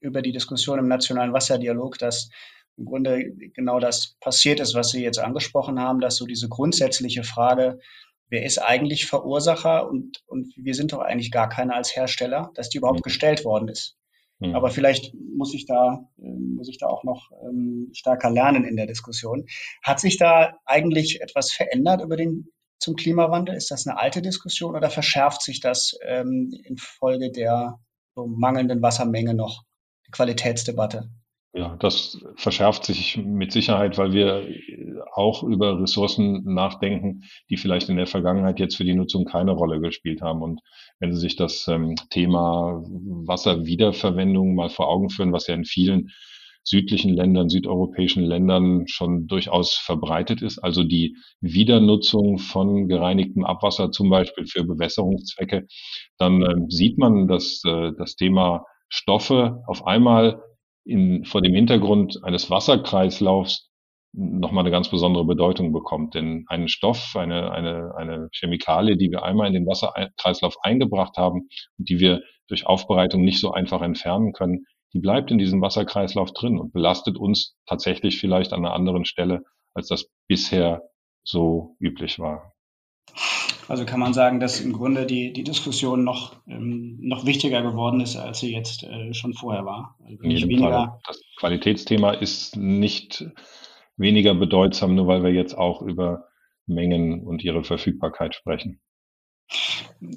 über 0.00 0.22
die 0.22 0.32
Diskussion 0.32 0.78
im 0.78 0.88
Nationalen 0.88 1.32
Wasserdialog, 1.32 1.98
dass 1.98 2.30
im 2.76 2.84
Grunde 2.86 3.32
genau 3.54 3.78
das 3.78 4.16
passiert 4.20 4.60
ist, 4.60 4.74
was 4.74 4.90
Sie 4.90 5.02
jetzt 5.02 5.18
angesprochen 5.18 5.78
haben, 5.78 6.00
dass 6.00 6.16
so 6.16 6.26
diese 6.26 6.48
grundsätzliche 6.48 7.22
Frage, 7.22 7.78
wer 8.28 8.44
ist 8.44 8.58
eigentlich 8.58 9.06
Verursacher 9.06 9.88
und, 9.88 10.22
und 10.26 10.54
wir 10.56 10.74
sind 10.74 10.92
doch 10.92 11.00
eigentlich 11.00 11.30
gar 11.30 11.48
keiner 11.48 11.76
als 11.76 11.94
Hersteller, 11.94 12.50
dass 12.54 12.70
die 12.70 12.78
überhaupt 12.78 13.00
mhm. 13.00 13.04
gestellt 13.04 13.44
worden 13.44 13.68
ist. 13.68 13.96
Mhm. 14.38 14.56
Aber 14.56 14.70
vielleicht 14.70 15.14
muss 15.14 15.54
ich 15.54 15.66
da, 15.66 16.08
ähm, 16.18 16.54
muss 16.56 16.68
ich 16.68 16.78
da 16.78 16.86
auch 16.86 17.04
noch 17.04 17.30
ähm, 17.44 17.90
stärker 17.92 18.30
lernen 18.30 18.64
in 18.64 18.76
der 18.76 18.86
Diskussion. 18.86 19.46
Hat 19.82 20.00
sich 20.00 20.16
da 20.16 20.54
eigentlich 20.64 21.20
etwas 21.20 21.52
verändert 21.52 22.02
über 22.02 22.16
den 22.16 22.48
zum 22.78 22.96
Klimawandel? 22.96 23.54
Ist 23.54 23.70
das 23.70 23.86
eine 23.86 23.98
alte 23.98 24.22
Diskussion 24.22 24.74
oder 24.74 24.90
verschärft 24.90 25.42
sich 25.42 25.60
das 25.60 25.96
ähm, 26.04 26.52
infolge 26.64 27.30
der 27.30 27.78
so 28.14 28.26
mangelnden 28.26 28.82
Wassermenge 28.82 29.34
noch, 29.34 29.62
die 30.06 30.10
Qualitätsdebatte? 30.10 31.10
Ja, 31.54 31.76
das 31.76 32.18
verschärft 32.36 32.84
sich 32.84 33.18
mit 33.18 33.52
Sicherheit, 33.52 33.98
weil 33.98 34.14
wir 34.14 34.48
auch 35.12 35.42
über 35.42 35.82
Ressourcen 35.82 36.42
nachdenken, 36.54 37.24
die 37.50 37.58
vielleicht 37.58 37.90
in 37.90 37.96
der 37.98 38.06
Vergangenheit 38.06 38.58
jetzt 38.58 38.76
für 38.76 38.84
die 38.84 38.94
Nutzung 38.94 39.26
keine 39.26 39.50
Rolle 39.50 39.78
gespielt 39.78 40.22
haben. 40.22 40.40
Und 40.40 40.60
wenn 40.98 41.12
Sie 41.12 41.20
sich 41.20 41.36
das 41.36 41.68
ähm, 41.68 41.94
Thema 42.08 42.82
Wasserwiederverwendung 42.86 44.54
mal 44.54 44.70
vor 44.70 44.88
Augen 44.88 45.10
führen, 45.10 45.32
was 45.34 45.46
ja 45.46 45.54
in 45.54 45.66
vielen 45.66 46.10
südlichen 46.64 47.12
Ländern, 47.12 47.50
südeuropäischen 47.50 48.22
Ländern 48.22 48.86
schon 48.86 49.26
durchaus 49.26 49.74
verbreitet 49.74 50.40
ist. 50.40 50.58
Also 50.58 50.84
die 50.84 51.16
Wiedernutzung 51.40 52.38
von 52.38 52.88
gereinigtem 52.88 53.44
Abwasser 53.44 53.90
zum 53.90 54.08
Beispiel 54.08 54.46
für 54.46 54.64
Bewässerungszwecke, 54.64 55.66
dann 56.16 56.42
äh, 56.42 56.54
sieht 56.68 56.96
man, 56.96 57.28
dass 57.28 57.62
äh, 57.66 57.92
das 57.98 58.16
Thema 58.16 58.64
Stoffe 58.88 59.62
auf 59.66 59.86
einmal 59.86 60.40
in, 60.84 61.24
vor 61.24 61.42
dem 61.42 61.54
Hintergrund 61.54 62.20
eines 62.24 62.50
Wasserkreislaufs 62.50 63.70
nochmal 64.12 64.62
eine 64.62 64.70
ganz 64.70 64.90
besondere 64.90 65.24
Bedeutung 65.24 65.72
bekommt. 65.72 66.14
Denn 66.14 66.44
einen 66.48 66.68
Stoff, 66.68 67.16
eine, 67.16 67.50
eine, 67.52 67.94
eine 67.96 68.28
Chemikalie, 68.32 68.96
die 68.96 69.10
wir 69.10 69.22
einmal 69.22 69.46
in 69.46 69.54
den 69.54 69.66
Wasserkreislauf 69.66 70.56
eingebracht 70.62 71.16
haben 71.16 71.48
und 71.78 71.88
die 71.88 71.98
wir 71.98 72.22
durch 72.48 72.66
Aufbereitung 72.66 73.22
nicht 73.22 73.40
so 73.40 73.52
einfach 73.52 73.80
entfernen 73.82 74.32
können, 74.32 74.66
die 74.92 75.00
bleibt 75.00 75.30
in 75.30 75.38
diesem 75.38 75.62
Wasserkreislauf 75.62 76.32
drin 76.32 76.58
und 76.58 76.72
belastet 76.72 77.16
uns 77.16 77.56
tatsächlich 77.66 78.20
vielleicht 78.20 78.52
an 78.52 78.64
einer 78.64 78.74
anderen 78.74 79.06
Stelle, 79.06 79.42
als 79.72 79.88
das 79.88 80.10
bisher 80.28 80.82
so 81.24 81.76
üblich 81.80 82.18
war. 82.18 82.51
Also 83.68 83.84
kann 83.84 84.00
man 84.00 84.12
sagen, 84.12 84.40
dass 84.40 84.60
im 84.60 84.72
Grunde 84.72 85.06
die, 85.06 85.32
die 85.32 85.44
Diskussion 85.44 86.04
noch, 86.04 86.36
ähm, 86.46 86.98
noch 87.00 87.26
wichtiger 87.26 87.62
geworden 87.62 88.00
ist, 88.00 88.16
als 88.16 88.40
sie 88.40 88.52
jetzt 88.52 88.82
äh, 88.84 89.14
schon 89.14 89.34
vorher 89.34 89.64
war. 89.64 89.96
Also 90.04 90.22
nicht 90.22 90.48
weniger 90.48 90.98
das 91.06 91.22
Qualitätsthema 91.36 92.12
ist 92.12 92.56
nicht 92.56 93.24
weniger 93.96 94.34
bedeutsam, 94.34 94.94
nur 94.94 95.06
weil 95.06 95.22
wir 95.22 95.32
jetzt 95.32 95.56
auch 95.56 95.82
über 95.82 96.28
Mengen 96.66 97.24
und 97.26 97.42
ihre 97.44 97.64
Verfügbarkeit 97.64 98.34
sprechen. 98.34 98.80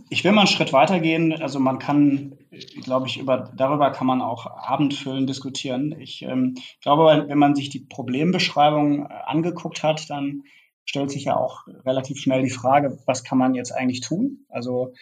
Ich 0.09 0.23
will 0.23 0.31
mal 0.31 0.41
einen 0.41 0.47
Schritt 0.47 0.73
weitergehen. 0.73 1.33
Also 1.33 1.59
man 1.59 1.79
kann, 1.79 2.37
glaube 2.83 3.07
ich, 3.07 3.19
über, 3.19 3.51
darüber 3.55 3.91
kann 3.91 4.07
man 4.07 4.21
auch 4.21 4.45
abendfüllend 4.45 5.29
diskutieren. 5.29 5.95
Ich 5.99 6.21
ähm, 6.23 6.55
glaube, 6.81 7.25
wenn 7.27 7.37
man 7.37 7.55
sich 7.55 7.69
die 7.69 7.81
Problembeschreibung 7.81 9.05
äh, 9.05 9.13
angeguckt 9.25 9.83
hat, 9.83 10.09
dann 10.09 10.43
stellt 10.85 11.11
sich 11.11 11.25
ja 11.25 11.35
auch 11.35 11.67
relativ 11.85 12.19
schnell 12.19 12.43
die 12.43 12.49
Frage, 12.49 12.97
was 13.05 13.23
kann 13.23 13.37
man 13.37 13.55
jetzt 13.55 13.71
eigentlich 13.71 14.01
tun? 14.01 14.45
Also 14.49 14.93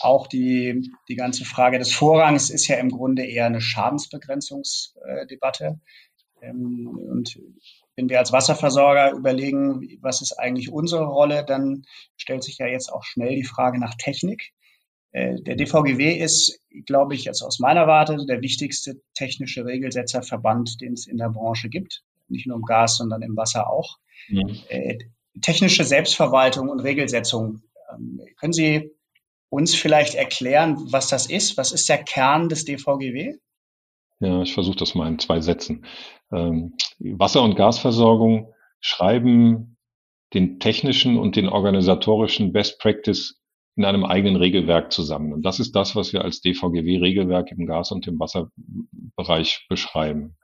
auch 0.00 0.26
die, 0.26 0.90
die 1.08 1.14
ganze 1.14 1.44
Frage 1.44 1.78
des 1.78 1.92
Vorrangs 1.92 2.50
ist 2.50 2.66
ja 2.68 2.76
im 2.76 2.90
Grunde 2.90 3.24
eher 3.24 3.46
eine 3.46 3.60
Schadensbegrenzungsdebatte. 3.60 5.80
Ähm, 6.42 6.88
und 6.88 7.38
wenn 7.96 8.08
wir 8.08 8.18
als 8.18 8.32
Wasserversorger 8.32 9.12
überlegen, 9.12 9.98
was 10.00 10.22
ist 10.22 10.32
eigentlich 10.32 10.72
unsere 10.72 11.04
Rolle, 11.04 11.44
dann 11.44 11.84
stellt 12.16 12.42
sich 12.42 12.58
ja 12.58 12.66
jetzt 12.66 12.92
auch 12.92 13.04
schnell 13.04 13.36
die 13.36 13.44
Frage 13.44 13.78
nach 13.78 13.94
Technik. 13.94 14.52
Äh, 15.12 15.40
der 15.42 15.56
DVGW 15.56 16.14
ist, 16.14 16.60
glaube 16.86 17.14
ich, 17.14 17.24
jetzt 17.24 17.42
aus 17.42 17.58
meiner 17.58 17.86
Warte 17.86 18.24
der 18.26 18.42
wichtigste 18.42 19.00
technische 19.14 19.64
Regelsetzerverband, 19.64 20.80
den 20.80 20.94
es 20.94 21.06
in 21.06 21.18
der 21.18 21.30
Branche 21.30 21.68
gibt. 21.68 22.02
Nicht 22.28 22.46
nur 22.46 22.56
im 22.56 22.62
Gas, 22.62 22.96
sondern 22.96 23.22
im 23.22 23.36
Wasser 23.36 23.68
auch. 23.68 23.98
Äh, 24.68 24.98
technische 25.40 25.84
Selbstverwaltung 25.84 26.68
und 26.68 26.80
Regelsetzung. 26.80 27.62
Ähm, 27.92 28.20
können 28.38 28.52
Sie 28.52 28.90
uns 29.48 29.74
vielleicht 29.74 30.14
erklären, 30.14 30.76
was 30.92 31.08
das 31.08 31.26
ist? 31.26 31.56
Was 31.56 31.72
ist 31.72 31.88
der 31.88 31.98
Kern 31.98 32.48
des 32.48 32.64
DVGW? 32.64 33.34
Ja, 34.20 34.42
ich 34.42 34.54
versuche 34.54 34.76
das 34.76 34.94
mal 34.94 35.08
in 35.08 35.18
zwei 35.18 35.40
Sätzen. 35.40 35.84
Ähm, 36.32 36.74
Wasser- 36.98 37.42
und 37.42 37.56
Gasversorgung 37.56 38.52
schreiben 38.80 39.76
den 40.34 40.60
technischen 40.60 41.18
und 41.18 41.36
den 41.36 41.48
organisatorischen 41.48 42.52
Best 42.52 42.78
Practice 42.78 43.40
in 43.76 43.84
einem 43.84 44.04
eigenen 44.04 44.36
Regelwerk 44.36 44.92
zusammen. 44.92 45.32
Und 45.32 45.42
das 45.42 45.58
ist 45.58 45.72
das, 45.74 45.96
was 45.96 46.12
wir 46.12 46.22
als 46.22 46.40
DVGW-Regelwerk 46.42 47.50
im 47.50 47.66
Gas- 47.66 47.92
und 47.92 48.06
im 48.06 48.18
Wasserbereich 48.20 49.66
beschreiben. 49.68 50.36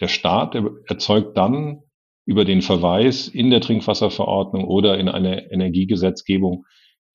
Der 0.00 0.08
Staat 0.08 0.56
erzeugt 0.86 1.36
dann 1.36 1.82
über 2.26 2.44
den 2.44 2.62
Verweis 2.62 3.28
in 3.28 3.50
der 3.50 3.60
Trinkwasserverordnung 3.60 4.64
oder 4.64 4.98
in 4.98 5.08
einer 5.08 5.50
Energiegesetzgebung 5.50 6.64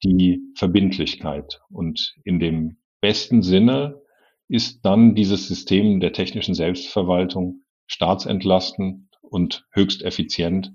die 0.04 0.41
Verbindlichkeit. 0.56 1.62
Und 1.70 2.15
in 2.24 2.39
dem 2.39 2.78
besten 3.02 3.41
Sinne 3.41 4.02
ist 4.48 4.86
dann 4.86 5.15
dieses 5.15 5.48
System 5.48 6.00
der 6.00 6.13
technischen 6.13 6.54
Selbstverwaltung 6.54 7.62
staatsentlastend 7.88 9.08
und 9.22 9.65
höchst 9.72 10.04
effizient 10.04 10.74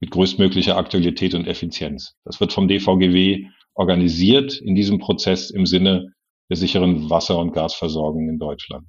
mit 0.00 0.10
größtmöglicher 0.10 0.76
Aktualität 0.76 1.34
und 1.34 1.46
Effizienz. 1.46 2.16
Das 2.24 2.40
wird 2.40 2.52
vom 2.52 2.66
DVGW 2.68 3.46
organisiert 3.74 4.60
in 4.60 4.74
diesem 4.74 4.98
Prozess 4.98 5.50
im 5.50 5.66
Sinne 5.66 6.12
der 6.50 6.56
sicheren 6.56 7.08
Wasser- 7.08 7.38
und 7.38 7.52
Gasversorgung 7.52 8.28
in 8.28 8.38
Deutschland. 8.38 8.86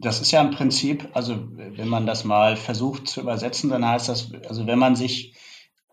Das 0.00 0.20
ist 0.20 0.30
ja 0.32 0.40
im 0.40 0.50
Prinzip, 0.50 1.08
also 1.14 1.36
wenn 1.56 1.88
man 1.88 2.06
das 2.06 2.24
mal 2.24 2.56
versucht 2.56 3.08
zu 3.08 3.20
übersetzen, 3.20 3.70
dann 3.70 3.86
heißt 3.86 4.08
das, 4.08 4.32
also 4.48 4.66
wenn 4.66 4.78
man 4.78 4.96
sich 4.96 5.34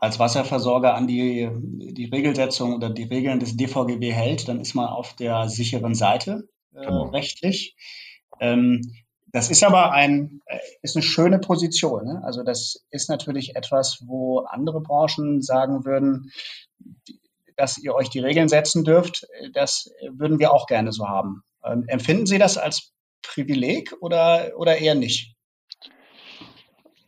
als 0.01 0.19
Wasserversorger 0.19 0.95
an 0.95 1.07
die, 1.07 1.49
die 1.53 2.05
Regelsetzung 2.05 2.75
oder 2.75 2.89
die 2.89 3.03
Regeln 3.03 3.39
des 3.39 3.55
DVGW 3.55 4.11
hält, 4.11 4.47
dann 4.47 4.59
ist 4.59 4.73
man 4.73 4.87
auf 4.87 5.13
der 5.15 5.47
sicheren 5.47 5.93
Seite 5.93 6.49
äh, 6.73 6.85
genau. 6.85 7.03
rechtlich. 7.09 7.75
Ähm, 8.39 8.81
das 9.27 9.49
ist 9.49 9.63
aber 9.63 9.91
ein, 9.91 10.41
äh, 10.47 10.57
ist 10.81 10.95
eine 10.95 11.03
schöne 11.03 11.39
Position. 11.39 12.05
Ne? 12.05 12.21
Also 12.23 12.43
das 12.43 12.83
ist 12.89 13.09
natürlich 13.09 13.55
etwas, 13.55 14.03
wo 14.05 14.39
andere 14.39 14.81
Branchen 14.81 15.41
sagen 15.41 15.85
würden, 15.85 16.31
dass 17.55 17.77
ihr 17.77 17.93
euch 17.93 18.09
die 18.09 18.19
Regeln 18.19 18.49
setzen 18.49 18.83
dürft. 18.83 19.27
Das 19.53 19.91
würden 20.09 20.39
wir 20.39 20.51
auch 20.51 20.65
gerne 20.65 20.91
so 20.91 21.07
haben. 21.07 21.43
Ähm, 21.63 21.85
empfinden 21.87 22.25
Sie 22.25 22.39
das 22.39 22.57
als 22.57 22.91
Privileg 23.21 23.93
oder, 24.01 24.51
oder 24.57 24.77
eher 24.77 24.95
nicht? 24.95 25.35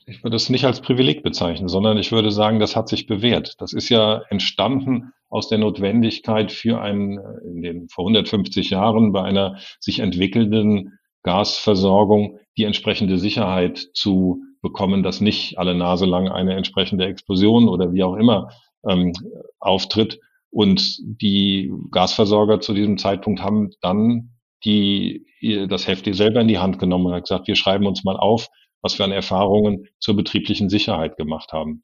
Ich 0.06 0.24
würde 0.24 0.36
es 0.36 0.50
nicht 0.50 0.66
als 0.66 0.82
Privileg 0.82 1.24
bezeichnen, 1.24 1.70
sondern 1.70 1.98
ich 1.98 2.12
würde 2.12 2.32
sagen, 2.32 2.60
das 2.60 2.76
hat 2.76 2.90
sich 2.90 3.08
bewährt. 3.08 3.56
Das 3.60 3.72
ist 3.72 3.90
ja 3.90 4.24
entstanden 4.30 5.14
aus 5.30 5.48
der 5.48 5.58
Notwendigkeit 5.60 6.52
für 6.52 6.82
einen, 6.82 7.20
in 7.46 7.62
den 7.62 7.90
vor 7.90 8.06
150 8.06 8.70
Jahren 8.70 9.14
bei 9.14 9.24
einer 9.24 9.58
sich 9.80 10.00
entwickelnden 10.00 11.00
Gasversorgung 11.24 12.40
die 12.58 12.66
entsprechende 12.66 13.18
Sicherheit 13.18 13.78
zu 13.94 14.44
bekommen, 14.62 15.04
dass 15.04 15.22
nicht 15.22 15.58
alle 15.58 15.74
Nase 15.74 16.06
lang 16.06 16.28
eine 16.28 16.56
entsprechende 16.56 17.06
Explosion 17.06 17.70
oder 17.70 17.94
wie 17.94 18.04
auch 18.04 18.16
immer 18.16 18.50
ähm, 18.88 19.14
auftritt. 19.60 20.20
Und 20.52 21.00
die 21.02 21.74
Gasversorger 21.92 22.60
zu 22.60 22.74
diesem 22.74 22.98
Zeitpunkt 22.98 23.42
haben 23.42 23.72
dann 23.82 24.34
die 24.66 25.26
das 25.68 25.88
Heft 25.88 26.14
selber 26.14 26.42
in 26.42 26.48
die 26.48 26.60
Hand 26.60 26.80
genommen 26.80 27.08
und 27.08 27.14
hat 27.14 27.24
gesagt, 27.24 27.48
wir 27.48 27.56
schreiben 27.56 27.86
uns 27.86 28.04
mal 28.04 28.18
auf, 28.18 28.48
was 28.82 28.98
wir 28.98 29.06
an 29.06 29.12
Erfahrungen 29.12 29.88
zur 30.00 30.16
betrieblichen 30.16 30.70
Sicherheit 30.70 31.18
gemacht 31.18 31.52
haben. 31.52 31.84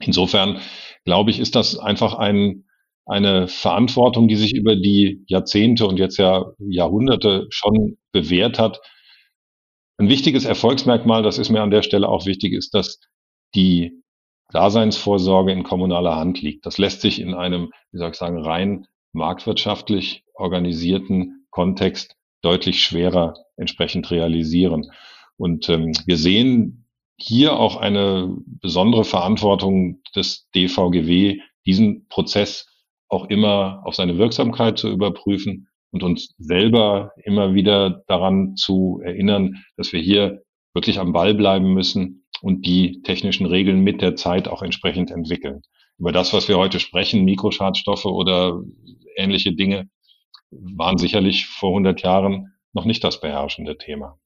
Insofern 0.00 0.60
glaube 1.04 1.30
ich, 1.30 1.38
ist 1.38 1.54
das 1.54 1.78
einfach 1.78 2.14
ein, 2.14 2.64
eine 3.06 3.48
Verantwortung, 3.48 4.28
die 4.28 4.36
sich 4.36 4.54
über 4.54 4.76
die 4.76 5.24
Jahrzehnte 5.26 5.86
und 5.86 5.98
jetzt 5.98 6.16
ja 6.18 6.44
Jahrhunderte 6.58 7.46
schon 7.50 7.98
bewährt 8.12 8.58
hat. 8.58 8.80
Ein 9.98 10.08
wichtiges 10.08 10.44
Erfolgsmerkmal, 10.44 11.22
das 11.22 11.38
ist 11.38 11.50
mir 11.50 11.62
an 11.62 11.70
der 11.70 11.82
Stelle 11.82 12.08
auch 12.08 12.26
wichtig, 12.26 12.52
ist, 12.52 12.74
dass 12.74 13.00
die 13.54 14.02
Daseinsvorsorge 14.50 15.52
in 15.52 15.62
kommunaler 15.62 16.16
Hand 16.16 16.42
liegt. 16.42 16.66
Das 16.66 16.78
lässt 16.78 17.00
sich 17.00 17.20
in 17.20 17.34
einem, 17.34 17.70
wie 17.92 17.98
soll 17.98 18.10
ich 18.10 18.16
sagen, 18.16 18.38
rein 18.38 18.86
marktwirtschaftlich 19.12 20.24
organisierten 20.34 21.43
Kontext 21.54 22.16
deutlich 22.42 22.82
schwerer 22.82 23.34
entsprechend 23.56 24.10
realisieren. 24.10 24.90
Und 25.36 25.68
ähm, 25.68 25.92
wir 26.04 26.16
sehen 26.16 26.88
hier 27.16 27.54
auch 27.54 27.76
eine 27.76 28.36
besondere 28.44 29.04
Verantwortung 29.04 30.02
des 30.16 30.48
DVGW, 30.54 31.38
diesen 31.64 32.08
Prozess 32.08 32.66
auch 33.08 33.26
immer 33.26 33.82
auf 33.84 33.94
seine 33.94 34.18
Wirksamkeit 34.18 34.78
zu 34.78 34.90
überprüfen 34.90 35.68
und 35.92 36.02
uns 36.02 36.34
selber 36.38 37.12
immer 37.22 37.54
wieder 37.54 38.02
daran 38.08 38.56
zu 38.56 39.00
erinnern, 39.04 39.62
dass 39.76 39.92
wir 39.92 40.00
hier 40.00 40.42
wirklich 40.74 40.98
am 40.98 41.12
Ball 41.12 41.34
bleiben 41.34 41.72
müssen 41.72 42.26
und 42.42 42.66
die 42.66 43.00
technischen 43.02 43.46
Regeln 43.46 43.80
mit 43.80 44.02
der 44.02 44.16
Zeit 44.16 44.48
auch 44.48 44.62
entsprechend 44.62 45.12
entwickeln. 45.12 45.62
Über 45.98 46.10
das, 46.10 46.32
was 46.32 46.48
wir 46.48 46.58
heute 46.58 46.80
sprechen, 46.80 47.24
Mikroschadstoffe 47.24 48.06
oder 48.06 48.60
ähnliche 49.16 49.54
Dinge, 49.54 49.88
waren 50.76 50.98
sicherlich 50.98 51.46
vor 51.46 51.70
100 51.70 52.02
Jahren 52.02 52.54
noch 52.72 52.84
nicht 52.84 53.04
das 53.04 53.20
beherrschende 53.20 53.78
Thema. 53.78 54.18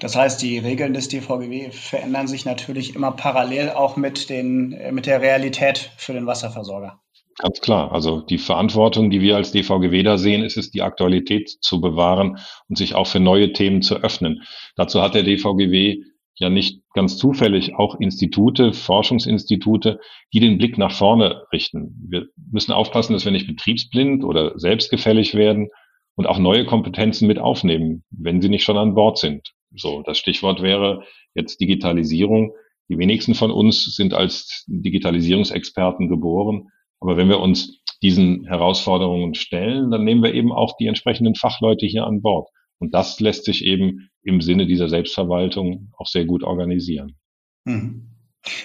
Das 0.00 0.16
heißt, 0.16 0.40
die 0.42 0.58
Regeln 0.58 0.94
des 0.94 1.08
DVGW 1.08 1.70
verändern 1.72 2.28
sich 2.28 2.44
natürlich 2.44 2.94
immer 2.94 3.12
parallel 3.12 3.70
auch 3.70 3.96
mit, 3.96 4.30
den, 4.30 4.72
äh, 4.72 4.92
mit 4.92 5.06
der 5.06 5.20
Realität 5.20 5.90
für 5.96 6.12
den 6.12 6.26
Wasserversorger. 6.26 7.00
Ganz 7.38 7.60
klar. 7.60 7.92
Also 7.92 8.20
die 8.20 8.38
Verantwortung, 8.38 9.10
die 9.10 9.20
wir 9.20 9.36
als 9.36 9.52
DVGW 9.52 10.02
da 10.02 10.16
sehen, 10.16 10.42
ist 10.42 10.56
es, 10.56 10.70
die 10.70 10.82
Aktualität 10.82 11.50
zu 11.60 11.80
bewahren 11.80 12.38
und 12.68 12.78
sich 12.78 12.94
auch 12.94 13.06
für 13.06 13.20
neue 13.20 13.52
Themen 13.52 13.82
zu 13.82 13.96
öffnen. 13.96 14.42
Dazu 14.74 15.02
hat 15.02 15.14
der 15.14 15.22
DVGW 15.22 16.02
ja 16.38 16.50
nicht 16.50 16.82
ganz 16.92 17.16
zufällig 17.16 17.74
auch 17.74 17.98
Institute, 17.98 18.72
Forschungsinstitute, 18.72 20.00
die 20.32 20.40
den 20.40 20.58
Blick 20.58 20.78
nach 20.78 20.92
vorne 20.92 21.44
richten. 21.52 21.96
Wir 22.08 22.26
müssen 22.50 22.72
aufpassen, 22.72 23.14
dass 23.14 23.24
wir 23.24 23.32
nicht 23.32 23.46
betriebsblind 23.46 24.24
oder 24.24 24.58
selbstgefällig 24.58 25.34
werden 25.34 25.68
und 26.14 26.26
auch 26.26 26.38
neue 26.38 26.66
Kompetenzen 26.66 27.26
mit 27.26 27.38
aufnehmen, 27.38 28.04
wenn 28.10 28.42
sie 28.42 28.48
nicht 28.48 28.64
schon 28.64 28.78
an 28.78 28.94
Bord 28.94 29.18
sind. 29.18 29.52
So, 29.74 30.02
das 30.02 30.18
Stichwort 30.18 30.62
wäre 30.62 31.04
jetzt 31.34 31.60
Digitalisierung. 31.60 32.52
Die 32.88 32.98
wenigsten 32.98 33.34
von 33.34 33.50
uns 33.50 33.96
sind 33.96 34.14
als 34.14 34.64
Digitalisierungsexperten 34.68 36.08
geboren. 36.08 36.68
Aber 37.00 37.16
wenn 37.16 37.28
wir 37.28 37.40
uns 37.40 37.82
diesen 38.02 38.46
Herausforderungen 38.46 39.34
stellen, 39.34 39.90
dann 39.90 40.04
nehmen 40.04 40.22
wir 40.22 40.34
eben 40.34 40.52
auch 40.52 40.76
die 40.76 40.86
entsprechenden 40.86 41.34
Fachleute 41.34 41.86
hier 41.86 42.06
an 42.06 42.22
Bord. 42.22 42.48
Und 42.78 42.94
das 42.94 43.20
lässt 43.20 43.44
sich 43.44 43.64
eben 43.64 44.10
im 44.22 44.40
Sinne 44.40 44.66
dieser 44.66 44.88
Selbstverwaltung 44.88 45.92
auch 45.96 46.06
sehr 46.06 46.24
gut 46.24 46.42
organisieren. 46.42 47.16
Mhm. 47.64 48.10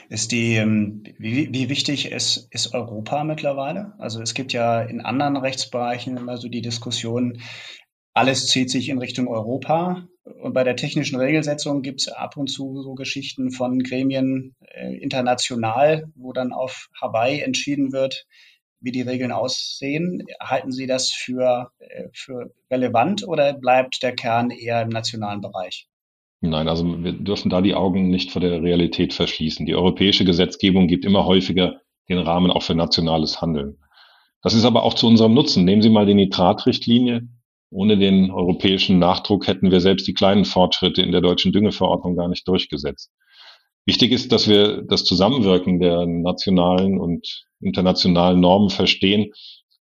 Ist 0.10 0.32
die, 0.32 0.56
ähm, 0.56 1.04
wie, 1.17 1.52
wie 1.54 1.69
wichtig 1.69 2.12
ist, 2.12 2.47
ist 2.52 2.74
Europa 2.74 3.24
mittlerweile? 3.24 3.93
Also 3.97 4.21
es 4.21 4.34
gibt 4.34 4.54
ja 4.54 4.82
in 4.82 5.02
anderen 5.02 5.38
Rechtsbereichen 5.38 6.17
immer 6.17 6.38
so 6.38 6.50
die 6.50 6.62
Diskussion, 6.62 7.41
alles 8.13 8.47
zieht 8.47 8.69
sich 8.69 8.89
in 8.89 9.00
Richtung 9.00 9.28
Europa. 9.28 10.08
Und 10.24 10.54
bei 10.54 10.63
der 10.63 10.76
technischen 10.76 11.19
Regelsetzung 11.19 11.82
gibt 11.82 12.02
es 12.02 12.08
ab 12.10 12.38
und 12.38 12.47
zu 12.47 12.82
so 12.82 12.93
Geschichten 12.93 13.52
von 13.52 13.80
Gremien 13.80 14.56
äh, 14.60 14.95
international, 14.97 16.12
wo 16.15 16.32
dann 16.32 16.54
auf 16.54 16.89
Hawaii 17.02 17.39
entschieden 17.39 17.91
wird, 17.91 18.28
wie 18.82 18.91
die 18.91 19.02
Regeln 19.02 19.32
aussehen. 19.32 20.26
Halten 20.39 20.72
Sie 20.72 20.88
das 20.88 21.12
für, 21.12 21.72
äh, 21.80 22.10
für 22.13 22.52
relevant 22.70 23.28
oder 23.28 23.54
bleibt 23.54 24.04
der 24.04 24.13
Kern 24.13 24.50
eher 24.50 24.82
im 24.82 24.89
nationalen 24.89 25.41
Bereich? 25.41 25.88
Nein, 26.41 26.67
also 26.67 27.04
wir 27.04 27.13
dürfen 27.13 27.50
da 27.50 27.62
die 27.62 27.76
Augen 27.76 28.10
nicht 28.10 28.32
vor 28.32 28.41
der 28.41 28.63
Realität 28.63 29.13
verschließen. 29.13 29.65
Die 29.67 29.76
europäische 29.76 30.26
Gesetzgebung 30.26 30.88
gibt 30.88 31.06
immer 31.06 31.26
häufiger 31.26 31.82
den 32.10 32.17
Rahmen 32.17 32.50
auch 32.50 32.63
für 32.63 32.74
nationales 32.74 33.41
Handeln. 33.41 33.78
Das 34.41 34.56
ist 34.56 34.65
aber 34.65 34.82
auch 34.82 34.96
zu 34.96 35.08
unserem 35.08 35.36
Nutzen. 35.36 35.65
Nehmen 35.65 35.84
Sie 35.84 35.91
mal 35.91 36.08
die 36.08 36.15
Nitratrichtlinie. 36.15 37.28
Ohne 37.70 37.98
den 37.98 38.32
europäischen 38.32 38.98
Nachdruck 38.98 39.48
hätten 39.48 39.72
wir 39.72 39.80
selbst 39.80 40.08
die 40.08 40.15
kleinen 40.15 40.44
Fortschritte 40.44 41.04
in 41.04 41.12
der 41.12 41.22
deutschen 41.22 41.54
Düngeverordnung 41.54 42.15
gar 42.15 42.28
nicht 42.28 42.48
durchgesetzt. 42.48 43.12
Wichtig 43.86 44.12
ist, 44.12 44.32
dass 44.32 44.48
wir 44.48 44.84
das 44.84 45.04
Zusammenwirken 45.04 45.80
der 45.80 46.06
nationalen 46.06 47.00
und 47.00 47.46
internationalen 47.62 48.39
Normen 48.39 48.70
verstehen 48.70 49.32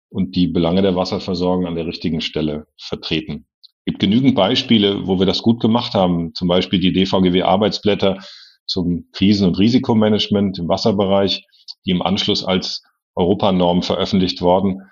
und 0.08 0.36
die 0.36 0.48
Belange 0.48 0.82
der 0.82 0.96
Wasserversorgung 0.96 1.66
an 1.66 1.74
der 1.74 1.86
richtigen 1.86 2.20
Stelle 2.20 2.66
vertreten. 2.78 3.46
Es 3.62 3.84
gibt 3.84 4.00
genügend 4.00 4.34
Beispiele, 4.34 5.06
wo 5.06 5.18
wir 5.18 5.26
das 5.26 5.42
gut 5.42 5.60
gemacht 5.60 5.94
haben. 5.94 6.34
Zum 6.34 6.48
Beispiel 6.48 6.80
die 6.80 6.92
DVGW-Arbeitsblätter 6.92 8.18
zum 8.66 9.08
Krisen- 9.12 9.46
und 9.46 9.58
Risikomanagement 9.58 10.58
im 10.58 10.68
Wasserbereich, 10.68 11.44
die 11.84 11.90
im 11.90 12.02
Anschluss 12.02 12.44
als 12.44 12.82
Europanorm 13.14 13.82
veröffentlicht 13.82 14.40
worden 14.40 14.82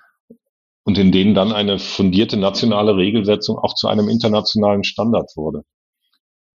und 0.83 0.97
in 0.97 1.11
denen 1.11 1.33
dann 1.33 1.51
eine 1.51 1.79
fundierte 1.79 2.37
nationale 2.37 2.95
Regelsetzung 2.95 3.57
auch 3.57 3.75
zu 3.75 3.87
einem 3.87 4.09
internationalen 4.09 4.83
Standard 4.83 5.31
wurde. 5.35 5.63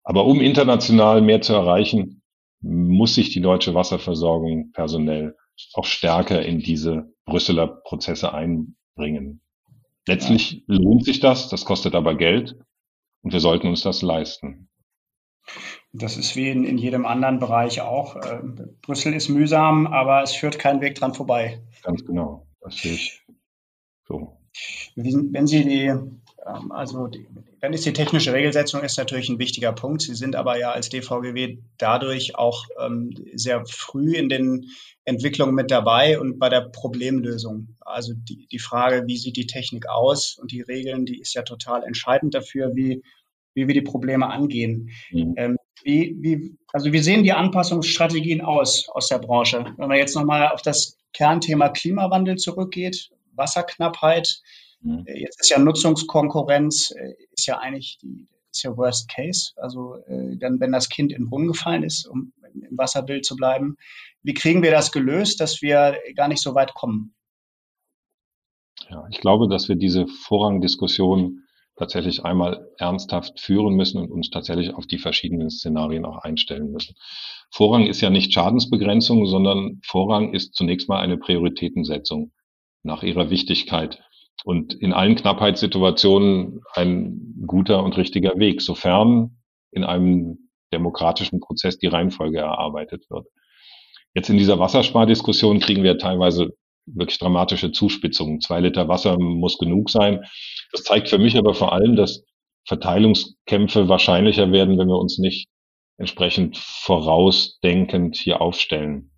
Aber 0.04 0.26
um 0.26 0.42
international 0.42 1.22
mehr 1.22 1.42
zu 1.42 1.54
erreichen, 1.54 2.18
muss 2.62 3.15
sich 3.15 3.32
die 3.32 3.41
deutsche 3.41 3.74
Wasserversorgung 3.74 4.72
personell 4.72 5.36
auch 5.74 5.86
stärker 5.86 6.43
in 6.43 6.60
diese 6.60 7.13
Brüsseler 7.26 7.67
Prozesse 7.67 8.34
einbringen. 8.34 9.41
Letztlich 10.08 10.63
lohnt 10.67 11.06
sich 11.06 11.19
das, 11.19 11.50
das 11.50 11.65
kostet 11.65 11.95
aber 11.95 12.15
Geld 12.15 12.58
und 13.22 13.34
wir 13.34 13.39
sollten 13.39 13.67
uns 13.67 13.82
das 13.82 14.02
leisten. 14.02 14.69
Das 15.91 16.17
ist 16.17 16.36
wie 16.36 16.50
in, 16.50 16.63
in 16.63 16.78
jedem 16.78 17.06
anderen 17.06 17.39
Bereich 17.39 17.82
auch. 17.82 18.15
Äh, 18.15 18.41
Brüssel 18.82 19.13
ist 19.13 19.30
mühsam, 19.30 19.88
aber 19.88 20.22
es 20.22 20.34
führt 20.34 20.60
kein 20.60 20.82
Weg 20.82 20.95
dran 20.95 21.13
vorbei. 21.13 21.63
Ganz 21.82 22.06
genau. 22.06 22.48
Das 22.62 22.78
sehe 22.78 22.93
ich 22.93 23.26
so. 24.08 24.38
Wenn 24.95 25.48
Sie 25.48 25.63
die 25.63 25.93
also 26.45 27.08
die, 27.08 27.28
dann 27.60 27.73
ist 27.73 27.86
die 27.86 27.93
technische 27.93 28.34
Regelsetzung 28.34 28.82
ist 28.82 28.97
natürlich 28.97 29.30
ein 29.30 29.39
wichtiger 29.39 29.73
Punkt. 29.73 30.02
Sie 30.02 30.15
sind 30.15 30.36
aber 30.36 30.58
ja 30.58 30.71
als 30.71 30.89
DVGW 30.89 31.58
dadurch 31.78 32.36
auch 32.36 32.65
ähm, 32.80 33.13
sehr 33.34 33.65
früh 33.65 34.15
in 34.15 34.30
den 34.30 34.69
Entwicklungen 35.06 35.56
mit 35.56 35.71
dabei 35.71 36.19
und 36.19 36.39
bei 36.39 36.49
der 36.49 36.62
Problemlösung. 36.62 37.75
Also 37.82 38.13
die, 38.15 38.47
die 38.47 38.60
Frage, 38.60 39.04
wie 39.08 39.17
sieht 39.17 39.38
die 39.38 39.47
Technik 39.47 39.89
aus 39.89 40.38
und 40.39 40.52
die 40.52 40.62
Regeln, 40.62 41.06
die 41.06 41.19
ist 41.19 41.34
ja 41.34 41.41
total 41.41 41.84
entscheidend 41.84 42.34
dafür, 42.34 42.75
wie, 42.75 43.04
wie 43.54 43.67
wir 43.67 43.73
die 43.73 43.82
Probleme 43.82 44.28
angehen. 44.28 44.91
Mhm. 45.12 45.34
Ähm, 45.38 45.58
wie, 45.84 46.15
wie, 46.19 46.58
also 46.73 46.91
wie 46.91 46.99
sehen 46.99 47.23
die 47.23 47.32
Anpassungsstrategien 47.32 48.41
aus 48.41 48.89
aus 48.89 49.08
der 49.08 49.19
Branche? 49.19 49.65
Wenn 49.78 49.88
man 49.88 49.97
jetzt 49.97 50.15
nochmal 50.15 50.49
auf 50.49 50.62
das 50.62 50.97
Kernthema 51.13 51.69
Klimawandel 51.69 52.36
zurückgeht, 52.36 53.10
Wasserknappheit, 53.36 54.41
Mhm. 54.82 55.04
Äh, 55.06 55.20
jetzt 55.22 55.39
ist 55.39 55.50
ja 55.50 55.60
Nutzungskonkurrenz, 55.60 56.92
äh, 56.92 57.13
ist 57.32 57.46
ja 57.48 57.60
eigentlich 57.60 57.98
die, 58.02 58.28
ist 58.52 58.63
ja 58.63 58.76
Worst 58.76 59.10
Case. 59.10 59.52
Also 59.58 59.96
äh, 60.08 60.38
dann, 60.38 60.60
wenn 60.60 60.72
das 60.72 60.89
Kind 60.89 61.12
in 61.12 61.24
den 61.24 61.30
Brunnen 61.30 61.48
gefallen 61.48 61.84
ist, 61.84 62.06
um 62.06 62.34
im 62.54 62.78
Wasserbild 62.78 63.26
zu 63.26 63.36
bleiben, 63.36 63.78
wie 64.24 64.34
kriegen 64.34 64.63
wir 64.63 64.72
das 64.72 64.92
gelöst, 64.92 65.39
dass 65.39 65.62
wir 65.62 65.98
gar 66.15 66.28
nicht 66.28 66.42
so 66.42 66.56
weit 66.56 66.74
kommen? 66.74 67.15
Ja, 68.89 69.08
ich 69.12 69.20
glaube, 69.20 69.48
dass 69.48 69.70
wir 69.70 69.76
diese 69.76 70.08
Vorrangdiskussion 70.08 71.44
tatsächlich 71.76 72.26
einmal 72.26 72.68
ernsthaft 72.78 73.39
führen 73.39 73.76
müssen 73.76 74.00
und 74.00 74.12
uns 74.12 74.30
tatsächlich 74.30 74.74
auf 74.74 74.86
die 74.86 74.98
verschiedenen 74.98 75.50
Szenarien 75.50 76.06
auch 76.06 76.18
einstellen 76.18 76.72
müssen. 76.72 76.96
Vorrang 77.52 77.88
ist 77.88 78.02
ja 78.02 78.10
nicht 78.10 78.34
Schadensbegrenzung, 78.34 79.26
sondern 79.26 79.80
Vorrang 79.84 80.34
ist 80.34 80.56
zunächst 80.56 80.89
mal 80.89 81.00
eine 81.00 81.18
Prioritätensetzung 81.18 82.32
nach 82.84 83.04
ihrer 83.04 83.30
Wichtigkeit 83.30 84.02
und 84.45 84.73
in 84.73 84.93
allen 84.93 85.15
Knappheitssituationen 85.15 86.62
ein 86.73 87.43
guter 87.45 87.84
und 87.84 87.97
richtiger 87.97 88.38
Weg, 88.38 88.62
sofern 88.62 89.38
in 89.71 89.84
einem 89.84 90.49
demokratischen 90.73 91.39
Prozess 91.39 91.78
die 91.78 91.88
Reihenfolge 91.88 92.39
erarbeitet 92.39 93.10
wird. 93.10 93.28
Jetzt 94.13 94.30
in 94.30 94.38
dieser 94.38 94.60
Wasserspardiskussion 94.60 95.60
kriegen 95.60 95.84
wir 95.84 95.97
teilweise 95.97 96.49
wirklich 96.86 97.19
dramatische 97.19 97.71
Zuspitzungen. 97.71 98.41
Zwei 98.41 98.60
Liter 98.60 98.88
Wasser 98.88 99.17
muss 99.19 99.58
genug 99.58 99.89
sein. 99.89 100.23
Das 100.71 100.84
zeigt 100.84 101.10
für 101.10 101.19
mich 101.19 101.38
aber 101.38 101.54
vor 101.54 101.73
allem, 101.73 101.95
dass 101.95 102.23
Verteilungskämpfe 102.67 103.89
wahrscheinlicher 103.89 104.52
werden, 104.52 104.78
wenn 104.78 104.88
wir 104.88 104.97
uns 104.97 105.19
nicht 105.19 105.49
entsprechend 105.97 106.58
vorausdenkend 106.58 108.15
hier 108.15 108.41
aufstellen. 108.41 109.12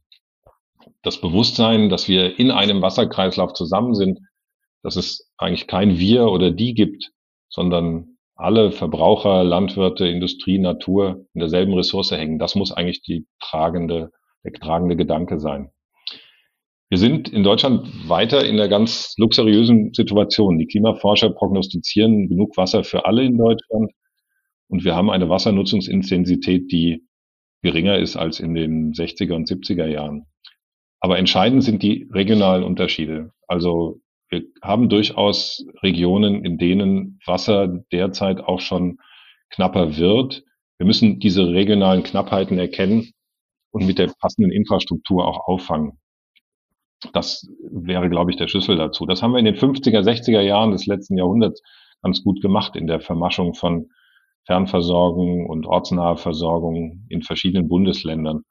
Das 1.04 1.22
Bewusstsein, 1.22 1.90
dass 1.90 2.08
wir 2.08 2.40
in 2.40 2.52
einem 2.52 2.82
Wasserkreislauf 2.82 3.54
zusammen 3.54 3.94
sind, 3.94 4.20
dass 4.84 4.96
es 4.96 5.32
eigentlich 5.38 5.68
kein 5.68 5.98
Wir 5.98 6.26
oder 6.28 6.52
die 6.52 6.74
gibt, 6.74 7.12
sondern 7.50 8.18
alle 8.36 8.72
Verbraucher, 8.72 9.44
Landwirte, 9.44 10.08
Industrie, 10.08 10.58
Natur 10.58 11.26
in 11.34 11.40
derselben 11.40 11.74
Ressource 11.74 12.12
hängen. 12.12 12.40
Das 12.40 12.56
muss 12.56 12.72
eigentlich 12.72 13.02
die 13.02 13.28
tragende, 13.40 14.12
der 14.44 14.54
tragende 14.54 14.96
Gedanke 14.96 15.40
sein. 15.40 15.70
Wir 16.90 16.98
sind 16.98 17.30
in 17.30 17.44
Deutschland 17.44 18.10
weiter 18.10 18.44
in 18.46 18.56
einer 18.56 18.68
ganz 18.68 19.14
luxuriösen 19.18 19.94
Situation. 19.94 20.58
Die 20.58 20.68
Klimaforscher 20.68 21.30
prognostizieren 21.30 22.28
genug 22.28 22.58
Wasser 22.58 22.84
für 22.84 23.06
alle 23.06 23.24
in 23.24 23.38
Deutschland 23.38 23.92
und 24.68 24.84
wir 24.84 24.96
haben 24.96 25.10
eine 25.10 25.30
Wassernutzungsintensität, 25.30 26.72
die 26.72 27.06
geringer 27.62 27.98
ist 27.98 28.18
als 28.18 28.40
in 28.40 28.56
den 28.56 28.94
60er 28.94 29.34
und 29.34 29.48
70er 29.48 29.86
Jahren. 29.86 30.26
Aber 31.00 31.18
entscheidend 31.18 31.64
sind 31.64 31.84
die 31.84 32.10
regionalen 32.12 32.64
Unterschiede. 32.64 33.32
Also 33.48 34.02
wir 34.32 34.44
haben 34.62 34.88
durchaus 34.90 35.66
Regionen, 35.84 36.46
in 36.46 36.58
denen 36.58 37.20
Wasser 37.26 37.68
derzeit 37.92 38.40
auch 38.40 38.62
schon 38.62 38.98
knapper 39.50 39.98
wird. 39.98 40.44
Wir 40.78 40.88
müssen 40.88 41.20
diese 41.20 41.50
regionalen 41.50 42.04
Knappheiten 42.04 42.58
erkennen 42.58 43.12
und 43.72 43.86
mit 43.86 44.00
der 44.00 44.12
passenden 44.20 44.52
Infrastruktur 44.52 45.28
auch 45.28 45.48
auffangen. 45.48 46.00
Das 47.14 47.48
wäre, 47.70 48.10
glaube 48.10 48.32
ich, 48.32 48.38
der 48.38 48.48
Schlüssel 48.48 48.78
dazu. 48.78 49.06
Das 49.06 49.22
haben 49.22 49.34
wir 49.34 49.40
in 49.40 49.46
den 49.46 49.56
50er, 49.56 50.02
60er 50.02 50.42
Jahren 50.42 50.72
des 50.72 50.86
letzten 50.86 51.18
Jahrhunderts 51.18 51.62
ganz 52.02 52.24
gut 52.24 52.42
gemacht 52.42 52.76
in 52.76 52.88
der 52.88 53.02
Vermaschung 53.02 53.54
von 53.54 53.90
Fernversorgung 54.46 55.46
und 55.48 55.66
ortsnahe 55.66 56.18
Versorgung 56.18 57.06
in 57.10 57.22
verschiedenen 57.22 57.68
Bundesländern. 57.68 58.44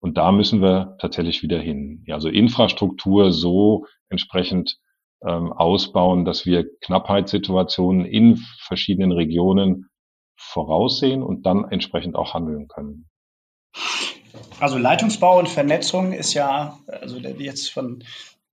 Und 0.00 0.16
da 0.16 0.32
müssen 0.32 0.62
wir 0.62 0.96
tatsächlich 0.98 1.42
wieder 1.42 1.58
hin. 1.58 2.04
Ja, 2.06 2.14
also 2.14 2.28
Infrastruktur 2.28 3.32
so 3.32 3.86
entsprechend 4.08 4.78
ähm, 5.26 5.52
ausbauen, 5.52 6.24
dass 6.24 6.46
wir 6.46 6.66
Knappheitssituationen 6.80 8.06
in 8.06 8.36
verschiedenen 8.58 9.12
Regionen 9.12 9.90
voraussehen 10.36 11.22
und 11.22 11.44
dann 11.44 11.64
entsprechend 11.70 12.16
auch 12.16 12.34
handeln 12.34 12.68
können. 12.68 13.06
Also 14.58 14.78
Leitungsbau 14.78 15.38
und 15.38 15.48
Vernetzung 15.48 16.12
ist 16.12 16.34
ja, 16.34 16.78
also 16.86 17.18
jetzt 17.18 17.70
von 17.70 18.04